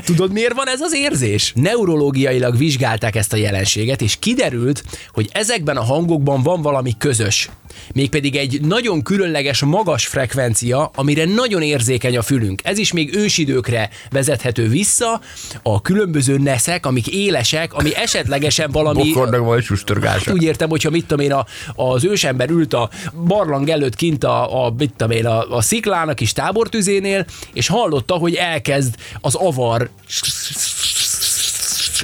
tudod 0.04 0.32
miért 0.32 0.52
van 0.54 0.68
ez 0.68 0.80
az 0.80 0.94
érzés? 0.94 1.52
Neurológiailag 1.54 2.56
vizsgálták 2.56 3.16
ezt 3.16 3.32
a 3.32 3.36
jelenséget, 3.36 4.02
és 4.02 4.16
kiderült, 4.18 4.84
hogy 5.12 5.28
ezekben 5.32 5.76
a 5.76 5.82
hangokban 5.82 6.42
van 6.42 6.62
valami 6.62 6.94
közös. 6.98 7.50
Mégpedig 7.94 8.36
egy 8.36 8.60
nagyon 8.60 9.02
különleges 9.02 9.60
magas 9.62 10.06
frekvencia, 10.06 10.90
amire 10.94 11.24
nagyon 11.24 11.62
érzékeny 11.62 12.16
a 12.16 12.22
fülünk. 12.22 12.60
Ez 12.64 12.78
is 12.78 12.92
még 12.92 13.14
ősidőkre 13.14 13.90
vezethető 14.10 14.68
vissza, 14.68 15.20
a 15.62 15.82
különböző 15.82 16.38
neszek, 16.38 16.86
amik 16.86 17.06
élesek, 17.06 17.74
ami 17.74 17.96
esetlegesen 17.96 18.70
valami... 18.70 19.12
Bokornak 19.12 19.44
van 19.44 19.60
sustorgása. 19.60 20.32
Úgy 20.32 20.42
értem, 20.42 20.68
hogyha 20.68 20.90
mit 20.90 21.06
tudom 21.06 21.24
én, 21.24 21.32
a, 21.32 21.46
az 21.74 22.04
ősember 22.04 22.50
ült 22.50 22.74
a 22.74 22.90
barlang 23.26 23.68
előtt 23.70 23.94
kint 23.94 24.24
a, 24.24 24.64
a, 24.64 24.72
mit 24.78 24.92
tudom 24.96 25.16
én, 25.16 25.26
a, 25.26 25.56
a 25.56 25.60
sziklán, 25.60 26.08
a 26.08 26.14
kis 26.14 26.32
tábortüzénél, 26.32 27.26
és 27.52 27.68
hallotta, 27.68 28.14
hogy 28.14 28.34
elkezd 28.34 28.94
az 29.20 29.34
avar 29.34 29.90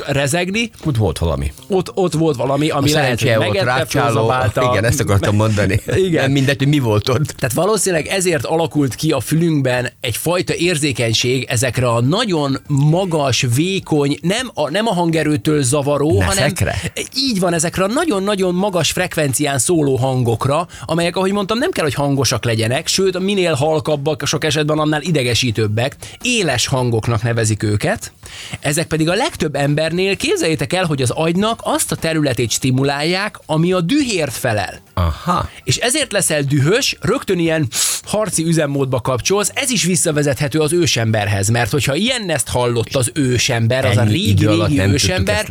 rezegni, 0.06 0.70
Ott 0.84 0.96
volt 0.96 1.18
valami. 1.18 1.52
ott, 1.68 1.90
ott 1.94 2.12
volt 2.12 2.36
valami, 2.36 2.68
ami 2.70 2.92
A 2.92 2.94
lehet, 2.96 3.20
hogy 3.20 3.34
volt, 3.36 3.62
rákcsáló. 3.62 4.32
Igen, 4.70 4.84
ezt 4.84 5.00
akartam 5.00 5.36
mondani. 5.36 5.80
Igen. 5.94 6.22
Nem 6.22 6.30
mindegy, 6.30 6.58
hogy 6.58 6.68
mi 6.68 6.78
volt 6.78 7.08
ott. 7.08 7.26
Tehát 7.26 7.54
valószínűleg 7.54 8.06
ezért 8.06 8.44
alakult 8.44 8.94
ki 8.94 9.10
a 9.10 9.20
fülünkben 9.20 9.88
egyfajta 10.00 10.54
érzékenység 10.54 11.44
ezekre 11.48 11.88
a 11.88 12.00
nagyon 12.00 12.58
magas, 12.66 13.46
vékony, 13.54 14.18
nem 14.22 14.50
a, 14.54 14.70
nem 14.70 14.86
a 14.86 14.92
hangerőtől 14.92 15.62
zavaró, 15.62 16.18
Neszekre? 16.18 16.70
hanem 16.70 17.06
így 17.16 17.40
van, 17.40 17.52
ezekre 17.52 17.84
a 17.84 17.86
nagyon-nagyon 17.86 18.54
magas 18.54 18.90
frekvencián 18.90 19.58
szóló 19.58 19.96
hangokra, 19.96 20.66
amelyek, 20.84 21.16
ahogy 21.16 21.32
mondtam, 21.32 21.58
nem 21.58 21.70
kell, 21.70 21.84
hogy 21.84 21.94
hangosak 21.94 22.44
legyenek, 22.44 22.86
sőt, 22.86 23.18
minél 23.18 23.52
halkabbak, 23.54 24.22
sok 24.26 24.44
esetben 24.44 24.78
annál 24.78 25.02
idegesítőbbek, 25.02 25.96
éles 26.22 26.66
hangoknak 26.66 27.22
nevezik 27.22 27.62
őket, 27.62 28.12
Ezek 28.60 28.86
pedig 28.86 29.08
a 29.08 29.14
legtöbb 29.14 29.54
embernél 29.54 30.16
képzeljétek 30.16 30.72
el, 30.72 30.84
hogy 30.84 31.02
az 31.02 31.10
agynak 31.10 31.60
azt 31.62 31.92
a 31.92 31.96
területét 31.96 32.50
stimulálják, 32.50 33.38
ami 33.46 33.72
a 33.72 33.80
dühért 33.80 34.32
felel. 34.32 34.80
Aha. 34.94 35.48
És 35.64 35.76
ezért 35.76 36.12
leszel 36.12 36.42
dühös, 36.42 36.96
rögtön 37.00 37.38
ilyen 37.38 37.68
harci 38.04 38.44
üzemmódba 38.44 39.00
kapcsolsz, 39.00 39.50
ez 39.54 39.70
is 39.70 39.84
visszavezethető 39.84 40.58
az 40.58 40.72
ősemberhez, 40.72 41.48
mert 41.48 41.70
hogyha 41.70 41.94
ilyen 41.94 42.30
ezt 42.30 42.48
hallott 42.48 42.94
az 42.94 43.10
ősember, 43.14 43.84
az 43.84 43.96
a 43.96 44.02
régi, 44.02 44.46
régi 44.46 44.80
ősember, 44.80 45.46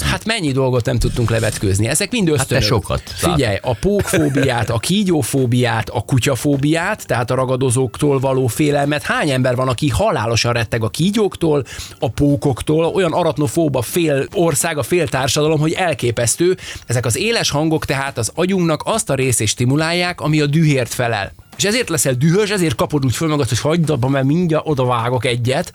hát 0.00 0.24
mennyi 0.24 0.52
dolgot 0.52 0.84
nem 0.84 0.98
tudtunk 0.98 1.30
levetközni. 1.30 1.86
Ezek 1.86 2.10
mind 2.10 2.28
ösztönök. 2.28 2.62
te 2.62 2.68
sokat, 2.68 3.02
Figyelj, 3.16 3.58
a 3.62 3.74
pókfóbiát, 3.74 4.70
a 4.70 4.78
kígyófóbiát, 4.78 5.88
a 5.88 6.00
kutyafóbiát, 6.00 7.06
tehát 7.06 7.30
a 7.30 7.34
ragadozóktól 7.34 8.18
való 8.18 8.46
félelmet. 8.46 9.02
Hány 9.02 9.30
ember 9.30 9.56
van, 9.56 9.68
aki 9.68 9.88
halálosan 9.88 10.52
retteg 10.52 10.82
a 10.82 10.88
kígyóktól, 10.88 11.64
a 12.04 12.08
pókoktól, 12.08 12.84
olyan 12.84 13.12
aratnofóba 13.12 13.82
fél 13.82 14.26
ország, 14.32 14.78
a 14.78 14.82
fél 14.82 15.08
társadalom, 15.08 15.60
hogy 15.60 15.72
elképesztő. 15.72 16.56
Ezek 16.86 17.06
az 17.06 17.16
éles 17.16 17.50
hangok 17.50 17.84
tehát 17.84 18.18
az 18.18 18.30
agyunknak 18.34 18.82
azt 18.84 19.10
a 19.10 19.14
részét 19.14 19.48
stimulálják, 19.48 20.20
ami 20.20 20.40
a 20.40 20.46
dühért 20.46 20.94
felel. 20.94 21.32
És 21.56 21.64
ezért 21.64 21.88
leszel 21.88 22.14
dühös, 22.14 22.50
ezért 22.50 22.74
kapod 22.74 23.04
úgy 23.04 23.14
föl 23.14 23.28
magad, 23.28 23.48
hogy 23.48 23.60
hagyd 23.60 23.90
abba, 23.90 24.08
mert 24.08 24.24
mindjárt 24.24 24.66
oda 24.66 24.84
vágok 24.84 25.24
egyet 25.24 25.72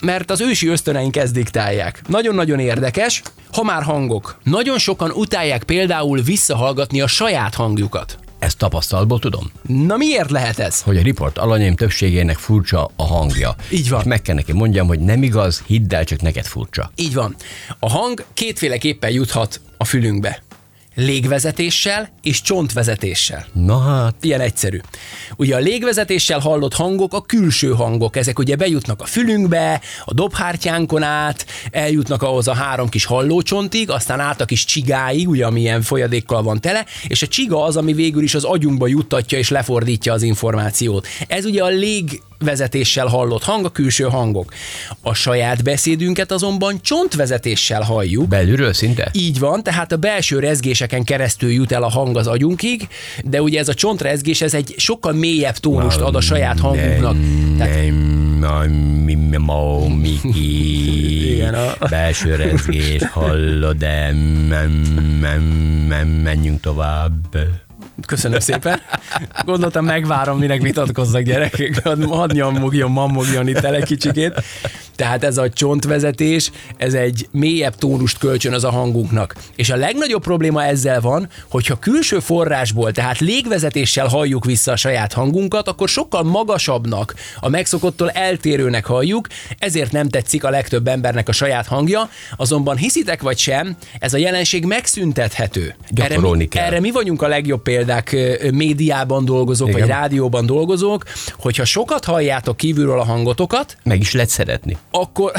mert 0.00 0.30
az 0.30 0.40
ősi 0.40 0.68
ösztöneink 0.68 1.16
ezt 1.16 1.32
diktálják. 1.32 2.02
Nagyon-nagyon 2.08 2.58
érdekes, 2.58 3.22
ha 3.52 3.62
már 3.62 3.82
hangok. 3.82 4.38
Nagyon 4.42 4.78
sokan 4.78 5.10
utálják 5.10 5.62
például 5.62 6.20
visszahallgatni 6.20 7.00
a 7.00 7.06
saját 7.06 7.54
hangjukat. 7.54 8.18
Ezt 8.44 8.58
tapasztalatból 8.58 9.18
tudom, 9.18 9.50
Na 9.62 9.96
miért 9.96 10.30
lehet 10.30 10.58
ez? 10.58 10.80
hogy 10.82 10.96
a 10.96 11.02
riport 11.02 11.38
alanyém 11.38 11.74
többségének 11.74 12.36
furcsa 12.36 12.90
a 12.96 13.04
hangja. 13.06 13.54
Így 13.70 13.88
van. 13.88 14.00
És 14.00 14.06
meg 14.06 14.22
kell 14.22 14.34
neki 14.34 14.52
mondjam, 14.52 14.86
hogy 14.86 15.00
nem 15.00 15.22
igaz, 15.22 15.62
hidd 15.66 15.94
el, 15.94 16.04
csak 16.04 16.20
neked 16.20 16.44
furcsa. 16.46 16.90
Így 16.96 17.14
van. 17.14 17.36
A 17.78 17.90
hang 17.90 18.24
kétféleképpen 18.34 19.10
juthat 19.10 19.60
a 19.76 19.84
fülünkbe. 19.84 20.42
Légvezetéssel 20.94 22.08
és 22.22 22.42
csontvezetéssel. 22.42 23.46
Na 23.52 23.78
hát, 23.78 24.14
Ilyen 24.20 24.40
egyszerű. 24.40 24.80
Ugye 25.36 25.54
a 25.56 25.58
légvezetéssel 25.58 26.38
hallott 26.38 26.74
hangok 26.74 27.14
a 27.14 27.20
külső 27.20 27.72
hangok, 27.72 28.16
ezek 28.16 28.38
ugye 28.38 28.56
bejutnak 28.56 29.00
a 29.00 29.04
fülünkbe, 29.04 29.80
a 30.04 30.14
dobhártyánkon 30.14 31.02
át, 31.02 31.46
eljutnak 31.70 32.22
ahhoz 32.22 32.48
a 32.48 32.54
három 32.54 32.88
kis 32.88 33.04
hallócsontig, 33.04 33.90
aztán 33.90 34.20
át 34.20 34.40
a 34.40 34.44
kis 34.44 34.64
csigáig, 34.64 35.28
ugye 35.28 35.46
amilyen 35.46 35.82
folyadékkal 35.82 36.42
van 36.42 36.60
tele, 36.60 36.86
és 37.06 37.22
a 37.22 37.26
csiga 37.26 37.64
az, 37.64 37.76
ami 37.76 37.92
végül 37.92 38.22
is 38.22 38.34
az 38.34 38.44
agyunkba 38.44 38.86
juttatja 38.86 39.38
és 39.38 39.50
lefordítja 39.50 40.12
az 40.12 40.22
információt. 40.22 41.06
Ez 41.28 41.44
ugye 41.44 41.62
a 41.62 41.68
lég 41.68 42.22
vezetéssel 42.44 43.06
hallott 43.06 43.42
hang, 43.42 43.64
a 43.64 43.70
külső 43.70 44.04
hangok. 44.04 44.52
A 45.02 45.14
saját 45.14 45.62
beszédünket 45.62 46.32
azonban 46.32 46.78
csontvezetéssel 46.82 47.82
halljuk, 47.82 48.28
belülről 48.28 48.72
szinte? 48.72 49.08
így 49.12 49.38
van, 49.38 49.62
tehát 49.62 49.92
a 49.92 49.96
belső 49.96 50.38
rezgéseken 50.38 51.04
keresztül 51.04 51.50
jut 51.50 51.72
el 51.72 51.82
a 51.82 51.88
hang 51.90 52.16
az 52.16 52.26
agyunkig, 52.26 52.88
de 53.24 53.42
ugye 53.42 53.58
ez 53.58 53.68
a 53.68 53.74
csontrezgés, 53.74 54.40
ez 54.40 54.54
egy 54.54 54.74
sokkal 54.76 55.12
mélyebb 55.12 55.56
tónust 55.56 56.00
ad 56.00 56.14
a 56.14 56.20
saját 56.20 56.60
hangunknak. 56.60 57.16
Tehát 57.58 57.92
Igen, 61.34 61.54
a- 61.54 61.86
belső 61.88 62.34
rezgés, 62.34 63.02
hallod 63.12 63.76
de 63.76 64.14
menjünk 66.22 66.60
tovább. 66.60 67.36
Köszönöm 68.06 68.38
szépen. 68.38 68.80
Gondoltam, 69.44 69.84
megvárom, 69.84 70.38
minek 70.38 70.62
vitatkozzak 70.62 71.22
gyerekek. 71.22 71.82
Hadd 72.08 72.32
nyomogjon, 72.32 72.90
mamogjon 72.90 73.48
itt 73.48 73.64
el 73.64 73.74
egy 73.74 73.84
kicsikét. 73.84 74.42
Tehát 74.96 75.24
ez 75.24 75.38
a 75.38 75.50
csontvezetés, 75.50 76.50
ez 76.76 76.94
egy 76.94 77.28
mélyebb 77.30 77.74
tónust 77.74 78.18
kölcsön 78.18 78.52
az 78.52 78.64
a 78.64 78.70
hangunknak. 78.70 79.34
És 79.56 79.70
a 79.70 79.76
legnagyobb 79.76 80.22
probléma 80.22 80.64
ezzel 80.64 81.00
van, 81.00 81.28
hogyha 81.48 81.78
külső 81.78 82.18
forrásból, 82.18 82.92
tehát 82.92 83.18
légvezetéssel 83.18 84.06
halljuk 84.06 84.44
vissza 84.44 84.72
a 84.72 84.76
saját 84.76 85.12
hangunkat, 85.12 85.68
akkor 85.68 85.88
sokkal 85.88 86.22
magasabbnak, 86.22 87.14
a 87.40 87.48
megszokottól 87.48 88.10
eltérőnek 88.10 88.86
halljuk, 88.86 89.26
ezért 89.58 89.92
nem 89.92 90.08
tetszik 90.08 90.44
a 90.44 90.50
legtöbb 90.50 90.88
embernek 90.88 91.28
a 91.28 91.32
saját 91.32 91.66
hangja, 91.66 92.08
azonban 92.36 92.76
hiszitek 92.76 93.22
vagy 93.22 93.38
sem, 93.38 93.76
ez 93.98 94.14
a 94.14 94.16
jelenség 94.16 94.64
megszüntethető. 94.64 95.74
Erre 95.94 96.18
mi, 96.18 96.48
kell. 96.48 96.64
erre 96.64 96.80
mi 96.80 96.90
vagyunk 96.90 97.22
a 97.22 97.28
legjobb 97.28 97.62
példák, 97.62 98.16
médiában 98.52 99.24
dolgozók, 99.24 99.68
Igen. 99.68 99.80
vagy 99.80 99.88
rádióban 99.88 100.46
dolgozók, 100.46 101.04
hogyha 101.38 101.64
sokat 101.64 102.04
halljátok 102.04 102.56
kívülről 102.56 103.00
a 103.00 103.04
hangotokat, 103.04 103.76
Meg 103.82 104.00
is 104.00 104.12
lehet 104.12 104.28
szeretni. 104.28 104.76
Akkor 104.96 105.32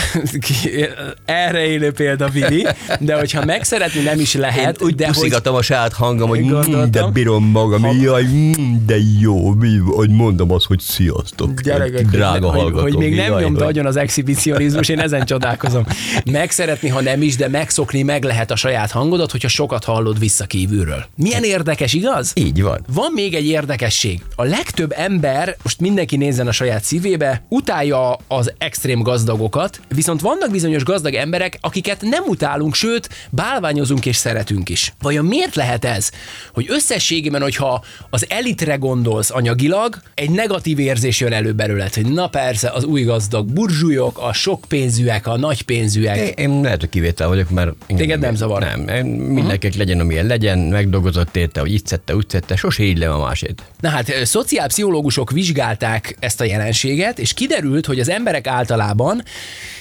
erre 1.25 1.65
élő 1.65 1.91
példa 1.91 2.29
Vili, 2.29 2.67
de 2.99 3.15
hogyha 3.17 3.45
megszeretni 3.45 4.01
nem 4.01 4.19
is 4.19 4.33
lehet, 4.33 4.81
Úgy 4.81 4.95
de 4.95 5.05
hogy 5.05 5.15
puszigatom 5.15 5.55
a 5.55 5.61
saját 5.61 5.93
hangom, 5.93 6.29
hogy 6.29 6.43
mm, 6.43 6.83
de 6.91 7.03
bírom 7.13 7.45
magam, 7.45 7.81
Ha- 7.81 8.01
jaj, 8.01 8.23
mm, 8.23 8.51
de 8.85 8.95
jó, 9.19 9.49
mi, 9.53 9.77
hogy 9.77 10.09
mondom 10.09 10.51
azt, 10.51 10.65
hogy 10.65 10.79
sziasztok. 10.79 11.61
Gyerekek, 11.61 12.05
drága 12.05 12.51
hogy, 12.51 12.73
hogy 12.81 12.95
még 12.95 13.15
nem 13.15 13.25
jaj, 13.31 13.41
nyomta 13.41 13.59
hogy- 13.59 13.67
agyon 13.73 13.85
az 13.85 13.95
exhibicionizmus, 13.95 14.89
én 14.89 14.99
ezen 14.99 15.25
csodálkozom. 15.25 15.85
Megszeretni, 16.31 16.89
ha 16.89 17.01
nem 17.01 17.21
is, 17.21 17.35
de 17.35 17.47
megszokni 17.47 18.01
meg 18.03 18.23
lehet 18.23 18.51
a 18.51 18.55
saját 18.55 18.91
hangodat, 18.91 19.31
hogyha 19.31 19.47
sokat 19.47 19.83
hallod 19.83 20.19
vissza 20.19 20.45
kívülről. 20.45 21.05
Milyen 21.15 21.43
érdekes, 21.43 21.93
igaz? 21.93 22.31
Így 22.35 22.61
van. 22.61 22.85
Van 22.93 23.11
még 23.13 23.33
egy 23.33 23.45
érdekesség. 23.47 24.21
A 24.35 24.43
legtöbb 24.43 24.93
ember, 24.97 25.55
most 25.63 25.79
mindenki 25.79 26.17
nézzen 26.17 26.47
a 26.47 26.51
saját 26.51 26.83
szívébe, 26.83 27.45
utálja 27.49 28.17
az 28.27 28.53
extrém 28.57 29.01
gazdagokat, 29.49 29.79
viszont 29.95 30.21
vannak 30.21 30.51
bizonyos 30.51 30.83
gazdag 30.83 31.13
emberek, 31.13 31.57
akiket 31.61 32.01
nem 32.01 32.23
utálunk, 32.27 32.75
sőt, 32.75 33.09
bálványozunk 33.29 34.05
és 34.05 34.15
szeretünk 34.15 34.69
is. 34.69 34.93
Vajon 35.01 35.25
miért 35.25 35.55
lehet 35.55 35.85
ez, 35.85 36.11
hogy 36.53 36.65
összességében, 36.69 37.41
hogyha 37.41 37.83
az 38.09 38.25
elitre 38.29 38.75
gondolsz 38.75 39.31
anyagilag, 39.31 40.01
egy 40.13 40.29
negatív 40.29 40.79
érzés 40.79 41.19
jön 41.19 41.33
elő 41.33 41.51
belőled, 41.51 41.93
hogy 41.93 42.07
na 42.07 42.27
persze, 42.27 42.69
az 42.69 42.83
új 42.83 43.01
gazdag 43.03 43.45
burzsúlyok, 43.45 44.19
a 44.19 44.33
sok 44.33 44.65
pénzűek, 44.67 45.27
a 45.27 45.37
nagy 45.37 45.61
pénzűek. 45.61 46.17
Én, 46.17 46.33
én 46.51 46.61
lehet, 46.61 46.79
hogy 46.79 46.89
kivétel 46.89 47.27
vagyok, 47.27 47.49
mert... 47.49 47.71
Téged 47.87 48.19
nem 48.19 48.35
zavar? 48.35 48.61
Nem, 48.61 49.05
mindenkinek 49.07 49.77
legyen, 49.77 49.99
amilyen 49.99 50.25
legyen, 50.25 50.59
megdolgozott 50.59 51.35
érte, 51.35 51.59
hogy 51.59 51.73
itt 51.73 51.87
szedte, 51.87 52.15
úgy 52.15 52.29
szedte, 52.29 52.55
sose 52.55 52.83
így 52.83 52.97
le 52.97 53.09
a 53.09 53.19
másét. 53.19 53.63
Na 53.79 53.89
hát, 53.89 54.25
szociálpszichológusok 54.25 55.31
vizsgálták 55.31 56.15
ezt 56.19 56.41
a 56.41 56.43
jelenséget, 56.43 57.19
és 57.19 57.33
kiderült, 57.33 57.85
hogy 57.85 57.99
az 57.99 58.09
emberek 58.09 58.47
általában, 58.47 59.23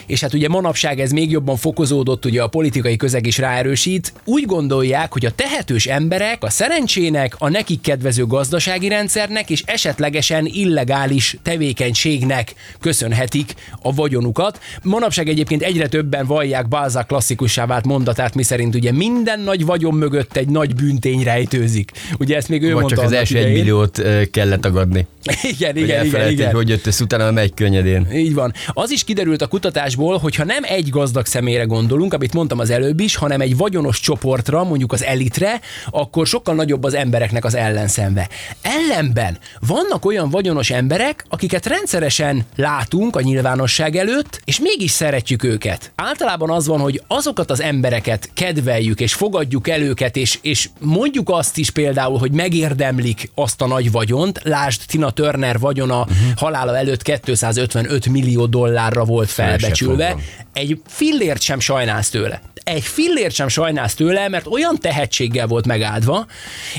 és 0.07 0.21
hát 0.21 0.35
ugye 0.35 0.49
manapság 0.49 1.01
ez 1.01 1.11
még 1.11 1.31
jobban 1.31 1.57
fokozódott, 1.57 2.25
ugye 2.25 2.43
a 2.43 2.47
politikai 2.47 2.97
közeg 2.97 3.27
is 3.27 3.39
ráerősít, 3.39 4.13
úgy 4.25 4.47
gondolják, 4.47 5.13
hogy 5.13 5.27
a 5.27 5.31
tehetős 5.31 5.87
emberek 5.87 6.43
a 6.43 6.51
szerencsének, 6.51 7.35
a 7.39 7.49
nekik 7.49 7.81
kedvező 7.81 8.27
gazdasági 8.27 8.89
rendszernek 8.89 9.51
és 9.51 9.63
esetlegesen 9.67 10.47
illegális 10.53 11.37
tevékenységnek 11.43 12.55
köszönhetik 12.81 13.55
a 13.83 13.95
vagyonukat. 13.95 14.61
Manapság 14.83 15.29
egyébként 15.29 15.63
egyre 15.63 15.89
többen 15.89 16.27
vallják 16.27 16.69
Balzac 16.69 17.07
klasszikussá 17.07 17.67
vált 17.67 17.85
mondatát, 17.85 18.35
miszerint 18.35 18.75
ugye 18.75 18.93
minden 18.93 19.41
nagy 19.41 19.65
vagyon 19.65 19.95
mögött 19.95 20.37
egy 20.37 20.49
nagy 20.49 20.75
bűntény 20.75 21.23
rejtőzik. 21.23 21.91
Ugye 22.19 22.37
ezt 22.37 22.49
még 22.49 22.63
ő 22.63 22.73
Vagy 22.73 22.75
mondta 22.75 22.95
csak 22.95 23.05
az 23.05 23.13
első 23.13 23.39
egy 23.39 23.53
milliót 23.53 24.03
kellett 24.31 24.61
tagadni. 24.61 25.07
Igen, 25.43 25.77
igen, 25.77 26.07
igen, 26.07 26.31
igen. 26.31 26.55
hogy 26.55 26.69
jött, 26.69 27.01
utána 27.01 27.31
megy 27.31 27.55
könnyedén. 27.55 28.07
Így 28.13 28.35
van. 28.35 28.53
Az 28.69 28.91
is 28.91 29.05
kiderült 29.05 29.43
a 29.45 29.49
kutatásból, 29.49 30.19
hogy 30.19 30.35
ha 30.35 30.45
nem 30.45 30.63
egy 30.63 30.89
gazdag 30.89 31.27
személyre 31.27 31.65
gondolunk, 31.65 32.15
amit 32.15 32.35
mondtam 32.35 32.59
az 32.59 32.71
előbb 32.71 33.01
is, 33.01 33.17
hanem 33.17 33.41
egy 33.41 33.57
vagyonos 33.57 34.01
csoportra, 34.01 34.65
mondjuk 34.65 34.93
az 34.93 35.05
elitre, 35.05 35.61
akkor 35.91 36.27
sokkal 36.27 36.55
nagyobb 36.55 36.85
az 36.85 36.95
embereknek 36.95 37.45
az 37.45 37.55
ellenszenve. 37.55 38.29
Ellenben 38.63 39.39
vannak 39.67 40.05
olyan 40.05 40.31
vagyonos 40.31 40.71
emberek, 40.71 41.25
akiket 41.29 41.67
rendszeresen 41.67 42.47
látunk 42.57 43.17
a 43.17 43.21
nyilvánosság 43.21 43.97
előtt, 43.97 44.41
és 44.45 44.61
mégis 44.61 44.91
szeretjük 44.91 45.43
őket. 45.43 45.93
Általában 45.95 46.51
az 46.51 46.67
van, 46.67 46.81
hogy 46.81 47.03
azokat 47.07 47.51
az 47.51 47.61
embereket 47.61 48.31
kedveljük, 48.35 49.01
és 49.01 49.15
fogadjuk 49.15 49.69
el 49.69 49.81
őket, 49.81 50.17
és, 50.17 50.39
és 50.43 50.69
mondjuk 50.79 51.29
azt 51.31 51.59
is 51.59 51.71
például, 51.71 52.19
hogy 52.19 52.33
megérdemlik 52.33 53.31
azt 53.35 53.61
a 53.61 53.67
nagy 53.67 53.91
vagyont. 53.91 54.41
Lásd, 54.43 54.83
Tina 54.87 55.11
Turner 55.11 55.59
vagyona 55.59 56.01
uh-huh. 56.01 56.17
halála 56.37 56.77
előtt 56.77 57.03
255 57.03 58.09
millió 58.09 58.47
dollárra 58.47 59.05
volt 59.05 59.31
felbecsülve. 59.35 60.17
Egy 60.53 60.81
fillért 60.87 61.41
sem 61.41 61.61
sajnálsz 61.61 62.11
tőle. 62.11 62.41
Egy 62.65 62.83
fillért 62.83 63.35
sem 63.35 63.49
sajnálsz 63.49 63.95
tőle, 63.95 64.29
mert 64.29 64.47
olyan 64.47 64.79
tehetséggel 64.79 65.47
volt 65.47 65.67
megáldva, 65.67 66.27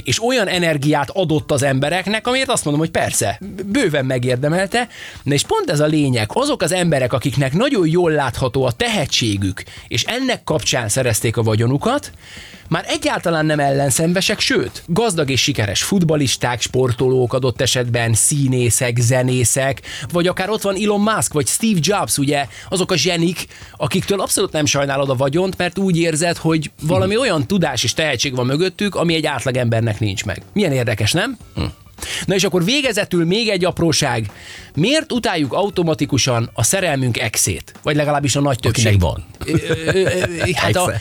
és 0.04 0.24
olyan 0.24 0.48
energiát 0.48 1.10
adott 1.10 1.52
az 1.52 1.64
embereknek, 1.64 2.28
amiért 2.28 2.50
azt 2.50 2.64
mondom, 2.64 2.82
hogy 2.84 2.92
persze, 2.92 3.40
bőven 3.66 4.06
megérdemelte, 4.06 4.88
Na 5.24 5.34
és 5.34 5.44
pont 5.44 5.70
ez 5.70 5.80
a 5.80 5.86
lényeg. 5.86 6.30
Azok 6.34 6.62
az 6.62 6.72
emberek, 6.72 7.14
akiknek 7.14 7.54
nagyon 7.54 7.88
jól 7.88 8.12
látható 8.12 8.64
a 8.64 8.72
tehetségük, 8.72 9.64
és 9.88 10.04
ennek 10.04 10.44
kapcsán 10.44 10.90
szerezték 10.90 11.38
a 11.38 11.44
vagyonukat, 11.44 12.12
már 12.70 12.86
egyáltalán 12.88 13.46
nem 13.46 13.60
ellenszenvesek, 13.60 14.40
sőt, 14.40 14.84
gazdag 14.88 15.30
és 15.30 15.42
sikeres 15.42 15.84
futbalisták, 15.84 16.62
sportolók 16.62 17.34
adott 17.34 17.62
esetben, 17.62 18.14
színészek, 18.14 18.98
zenészek, 18.98 19.82
vagy 20.12 20.28
akár 20.28 20.50
ott 20.50 20.62
van 20.62 20.76
Elon 20.84 21.02
Musk, 21.02 21.34
vagy 21.34 21.48
Steve 21.48 21.80
Jobs, 21.82 22.18
ugye, 22.18 22.48
azok 22.70 22.92
a 22.92 22.98
zsenik, 22.98 23.48
akiktől 23.78 24.22
abszolút 24.22 24.52
nem 24.52 24.66
sajnálod 24.66 25.10
a 25.10 25.16
vagyont, 25.16 25.58
mert 25.58 25.78
úgy 25.78 25.98
érzed, 25.98 26.38
hogy 26.38 26.72
valami 26.82 27.18
olyan 27.18 27.48
tudás 27.48 27.84
és 27.84 27.94
tehetség 27.94 28.36
van 28.36 28.46
mögöttük, 28.46 28.96
ami 28.96 29.16
egy 29.16 29.26
átlagembernek 29.26 30.00
nincs 30.00 30.26
meg. 30.26 30.42
Milyen 30.54 30.72
érdekes, 30.72 31.12
nem? 31.12 31.38
Hm. 31.56 31.64
Na 32.26 32.36
és 32.36 32.44
akkor 32.44 32.64
végezetül 32.64 33.26
még 33.26 33.50
egy 33.50 33.66
apróság. 33.66 34.32
Miért 34.76 35.12
utáljuk 35.12 35.54
automatikusan 35.54 36.50
a 36.54 36.64
szerelmünk 36.64 37.20
exét? 37.20 37.74
Vagy 37.84 37.96
legalábbis 37.96 38.36
a 38.36 38.42
nagy 38.42 38.60
többség. 38.60 39.00
Van. 39.00 39.26
hát 40.56 40.76
a, 40.76 40.92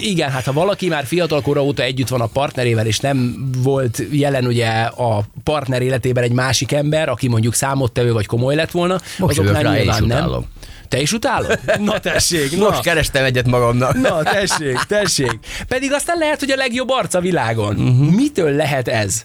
igen, 0.00 0.30
hát 0.30 0.44
ha 0.44 0.52
valaki 0.52 0.88
már 0.88 1.04
fiatalkora 1.06 1.64
óta 1.64 1.82
együtt 1.82 2.08
van 2.08 2.20
a 2.20 2.26
partnerével, 2.26 2.86
és 2.86 2.98
nem 2.98 3.48
volt 3.58 4.02
jelen 4.10 4.46
ugye 4.46 4.68
a 4.82 5.24
partner 5.44 5.82
életében 5.82 6.24
egy 6.24 6.32
másik 6.32 6.72
ember, 6.72 7.08
aki 7.08 7.28
mondjuk 7.28 7.54
számottevő 7.54 8.12
vagy 8.12 8.26
komoly 8.26 8.54
lett 8.54 8.70
volna, 8.70 9.00
Most 9.18 9.38
azoknál 9.38 9.62
rá, 9.62 9.72
nyilván 9.72 10.04
nem. 10.04 10.18
Utálom. 10.18 10.46
Te 10.88 11.00
is 11.00 11.12
utálod? 11.12 11.58
Na 11.78 11.98
tessék, 11.98 12.56
na. 12.56 12.68
Most 12.68 12.80
kerestem 12.80 13.24
egyet 13.24 13.46
magamnak. 13.46 14.00
Na, 14.00 14.22
tessék, 14.22 14.78
tessék. 14.88 15.38
Pedig 15.68 15.92
aztán 15.92 16.18
lehet, 16.18 16.40
hogy 16.40 16.50
a 16.50 16.56
legjobb 16.56 16.90
arc 16.90 17.14
a 17.14 17.20
világon. 17.20 17.76
Uh-huh. 17.76 18.14
Mitől 18.14 18.50
lehet 18.50 18.88
ez? 18.88 19.24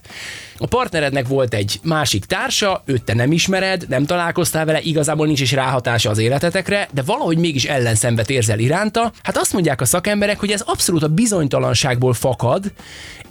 A 0.62 0.66
partnerednek 0.66 1.28
volt 1.28 1.54
egy 1.54 1.80
másik 1.82 2.24
társa, 2.24 2.82
őt 2.84 3.02
te 3.02 3.14
nem 3.14 3.32
ismered, 3.32 3.84
nem 3.88 4.04
találkoztál 4.04 4.64
vele, 4.64 4.80
igazából 4.80 5.26
nincs 5.26 5.40
is 5.40 5.52
ráhatása 5.52 6.10
az 6.10 6.18
életetekre, 6.18 6.88
de 6.92 7.02
valahogy 7.02 7.38
mégis 7.38 7.64
ellenszenvet 7.64 8.30
érzel 8.30 8.58
iránta. 8.58 9.12
Hát 9.22 9.36
azt 9.36 9.52
mondják 9.52 9.80
a 9.80 9.84
szakemberek, 9.84 10.38
hogy 10.38 10.50
ez 10.50 10.60
abszolút 10.60 11.02
a 11.02 11.08
bizonytalanságból 11.08 12.12
fakad, 12.12 12.72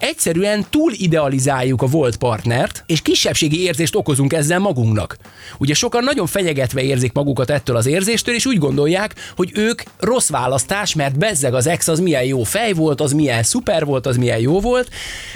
egyszerűen 0.02 0.66
túl 0.70 0.92
idealizáljuk 0.96 1.82
a 1.82 1.86
volt 1.86 2.18
partnert, 2.18 2.84
és 2.86 3.02
kisebbségi 3.02 3.62
érzést 3.62 3.96
okozunk 3.96 4.34
ezzel 4.34 4.60
magunknak. 4.60 5.18
Ugye 5.58 5.74
sokan 5.74 6.04
nagyon 6.04 6.28
fenyegetve 6.28 6.82
érzik 6.82 7.14
magukat 7.14 7.50
ettől 7.50 7.76
az 7.76 7.86
érzéstől, 7.86 8.36
és 8.36 8.46
úgy 8.46 8.58
gondolják, 8.58 9.16
hogy 9.36 9.52
ők 9.54 9.82
rossz 10.00 10.30
választás, 10.30 10.96
mert 10.96 11.18
bezzeg 11.18 11.54
az 11.54 11.68
ex 11.68 11.88
az 11.88 12.00
milyen 12.00 12.24
jó 12.24 12.44
fej 12.44 12.74
volt, 12.74 13.02
az 13.02 13.14
milyen 13.14 13.44
szuper 13.44 13.86
volt, 13.86 14.06
az 14.06 14.18
milyen 14.18 14.40
jó 14.40 14.60
volt. 14.60 14.90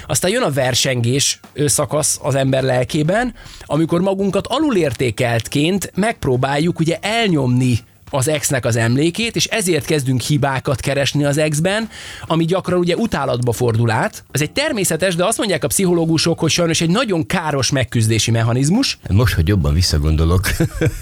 Aztán 0.06 0.30
jön 0.30 0.42
a 0.42 0.50
versengés 0.50 1.40
szakasz 1.86 2.18
az 2.22 2.34
ember 2.34 2.62
lelkében, 2.62 3.34
amikor 3.64 4.00
magunkat 4.00 4.46
alulértékeltként 4.46 5.92
megpróbáljuk 5.94 6.78
ugye 6.78 6.98
elnyomni 7.00 7.78
az 8.10 8.28
exnek 8.28 8.64
az 8.64 8.76
emlékét, 8.76 9.36
és 9.36 9.46
ezért 9.46 9.84
kezdünk 9.84 10.20
hibákat 10.20 10.80
keresni 10.80 11.24
az 11.24 11.38
exben, 11.38 11.88
ami 12.26 12.44
gyakran 12.44 12.78
ugye 12.78 12.96
utálatba 12.96 13.52
fordul 13.52 13.90
át. 13.90 14.24
Ez 14.30 14.40
egy 14.40 14.50
természetes, 14.50 15.14
de 15.14 15.24
azt 15.24 15.38
mondják 15.38 15.64
a 15.64 15.66
pszichológusok, 15.66 16.38
hogy 16.38 16.50
sajnos 16.50 16.80
egy 16.80 16.90
nagyon 16.90 17.26
káros 17.26 17.70
megküzdési 17.70 18.30
mechanizmus. 18.30 18.98
Most, 19.10 19.34
hogy 19.34 19.48
jobban 19.48 19.74
visszagondolok, 19.74 20.50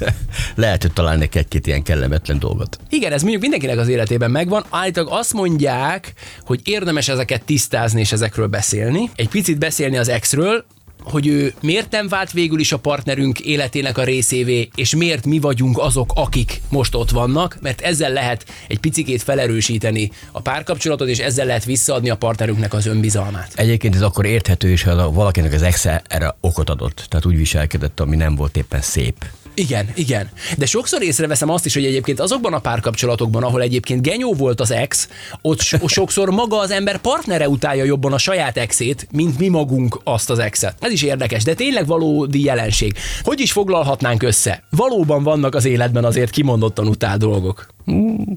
lehet, 0.55 0.83
hogy 0.83 0.92
találnék 0.92 1.35
egy-két 1.35 1.66
ilyen 1.66 1.83
kellemetlen 1.83 2.38
dolgot. 2.38 2.79
Igen, 2.88 3.12
ez 3.12 3.20
mondjuk 3.20 3.42
mindenkinek 3.42 3.79
az 3.79 3.88
életében 3.88 4.31
megvan. 4.31 4.64
Állítólag 4.70 5.12
azt 5.12 5.33
mondják, 5.33 6.12
hogy 6.40 6.61
érdemes 6.64 7.09
ezeket 7.09 7.44
tisztázni 7.44 8.01
és 8.01 8.12
ezekről 8.12 8.47
beszélni. 8.47 9.11
Egy 9.14 9.29
picit 9.29 9.59
beszélni 9.59 9.97
az 9.97 10.09
exről, 10.09 10.64
hogy 11.04 11.26
ő 11.26 11.54
miért 11.60 11.90
nem 11.90 12.08
vált 12.08 12.32
végül 12.32 12.60
is 12.60 12.72
a 12.72 12.78
partnerünk 12.78 13.40
életének 13.40 13.98
a 13.98 14.04
részévé, 14.04 14.68
és 14.74 14.94
miért 14.94 15.26
mi 15.26 15.38
vagyunk 15.38 15.78
azok, 15.78 16.12
akik 16.14 16.62
most 16.68 16.94
ott 16.94 17.10
vannak, 17.10 17.58
mert 17.60 17.80
ezzel 17.80 18.12
lehet 18.12 18.44
egy 18.68 18.78
picikét 18.78 19.22
felerősíteni 19.22 20.10
a 20.32 20.40
párkapcsolatot, 20.40 21.08
és 21.08 21.18
ezzel 21.18 21.46
lehet 21.46 21.64
visszaadni 21.64 22.10
a 22.10 22.16
partnerünknek 22.16 22.74
az 22.74 22.86
önbizalmát. 22.86 23.52
Egyébként 23.54 23.94
ez 23.94 24.02
akkor 24.02 24.26
érthető 24.26 24.70
is, 24.70 24.82
ha 24.82 25.10
valakinek 25.10 25.52
az 25.52 25.62
exe 25.62 26.02
erre 26.08 26.36
okot 26.40 26.70
adott, 26.70 27.06
tehát 27.08 27.26
úgy 27.26 27.36
viselkedett, 27.36 28.00
ami 28.00 28.16
nem 28.16 28.34
volt 28.34 28.56
éppen 28.56 28.80
szép. 28.80 29.24
Igen, 29.54 29.88
igen. 29.94 30.28
De 30.58 30.66
sokszor 30.66 31.02
észreveszem 31.02 31.48
azt 31.48 31.66
is, 31.66 31.74
hogy 31.74 31.84
egyébként 31.84 32.20
azokban 32.20 32.54
a 32.54 32.58
párkapcsolatokban, 32.58 33.42
ahol 33.42 33.62
egyébként 33.62 34.02
genyó 34.02 34.34
volt 34.34 34.60
az 34.60 34.70
ex, 34.70 35.08
ott 35.42 35.60
so- 35.60 35.88
sokszor 35.88 36.30
maga 36.30 36.58
az 36.58 36.70
ember 36.70 36.98
partnere 36.98 37.48
utálja 37.48 37.84
jobban 37.84 38.12
a 38.12 38.18
saját 38.18 38.56
exét, 38.56 39.06
mint 39.12 39.38
mi 39.38 39.48
magunk 39.48 40.00
azt 40.04 40.30
az 40.30 40.38
exet. 40.38 40.74
Ez 40.80 40.92
is 40.92 41.02
érdekes, 41.02 41.42
de 41.42 41.54
tényleg 41.54 41.86
valódi 41.86 42.44
jelenség. 42.44 42.98
Hogy 43.22 43.40
is 43.40 43.52
foglalhatnánk 43.52 44.22
össze? 44.22 44.62
Valóban 44.70 45.22
vannak 45.22 45.54
az 45.54 45.64
életben 45.64 46.04
azért 46.04 46.30
kimondottan 46.30 46.88
utál 46.88 47.16
dolgok. 47.16 47.66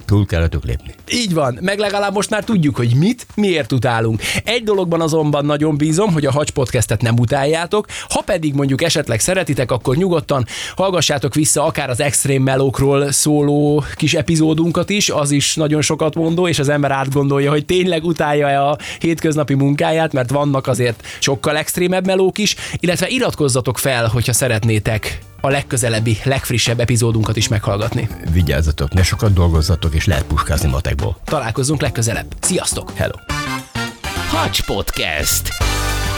Túl 0.05 0.25
kellett 0.25 0.63
lépni. 0.63 0.93
Így 1.11 1.33
van, 1.33 1.57
meg 1.61 1.79
legalább 1.79 2.13
most 2.13 2.29
már 2.29 2.43
tudjuk, 2.43 2.75
hogy 2.75 2.95
mit, 2.95 3.27
miért 3.35 3.71
utálunk. 3.71 4.21
Egy 4.43 4.63
dologban 4.63 5.01
azonban 5.01 5.45
nagyon 5.45 5.77
bízom, 5.77 6.13
hogy 6.13 6.25
a 6.25 6.31
Hacs 6.31 6.51
Podcastet 6.51 7.01
nem 7.01 7.19
utáljátok, 7.19 7.85
ha 8.09 8.21
pedig 8.21 8.53
mondjuk 8.53 8.81
esetleg 8.81 9.19
szeretitek, 9.19 9.71
akkor 9.71 9.95
nyugodtan 9.95 10.45
hallgassátok 11.07 11.33
vissza 11.33 11.63
akár 11.63 11.89
az 11.89 11.99
extrém 11.99 12.43
melókról 12.43 13.11
szóló 13.11 13.83
kis 13.95 14.13
epizódunkat 14.13 14.89
is, 14.89 15.09
az 15.09 15.31
is 15.31 15.55
nagyon 15.55 15.81
sokat 15.81 16.15
mondó, 16.15 16.47
és 16.47 16.59
az 16.59 16.69
ember 16.69 16.91
átgondolja, 16.91 17.51
hogy 17.51 17.65
tényleg 17.65 18.03
utálja-e 18.03 18.63
a 18.63 18.77
hétköznapi 18.99 19.53
munkáját, 19.53 20.13
mert 20.13 20.29
vannak 20.29 20.67
azért 20.67 21.03
sokkal 21.19 21.57
extrémebb 21.57 22.05
melók 22.05 22.37
is, 22.37 22.55
illetve 22.79 23.07
iratkozzatok 23.07 23.77
fel, 23.77 24.07
hogyha 24.07 24.33
szeretnétek 24.33 25.19
a 25.41 25.49
legközelebbi, 25.49 26.17
legfrissebb 26.23 26.79
epizódunkat 26.79 27.37
is 27.37 27.47
meghallgatni. 27.47 28.09
Vigyázzatok, 28.31 28.93
ne 28.93 29.03
sokat 29.03 29.33
dolgozzatok, 29.33 29.93
és 29.93 30.05
lehet 30.05 30.25
puskázni 30.25 30.69
matekból. 30.69 31.17
Találkozzunk 31.23 31.81
legközelebb. 31.81 32.33
Sziasztok! 32.39 32.91
Hello! 32.95 33.15
Hacs 34.29 34.65
Podcast. 34.65 35.76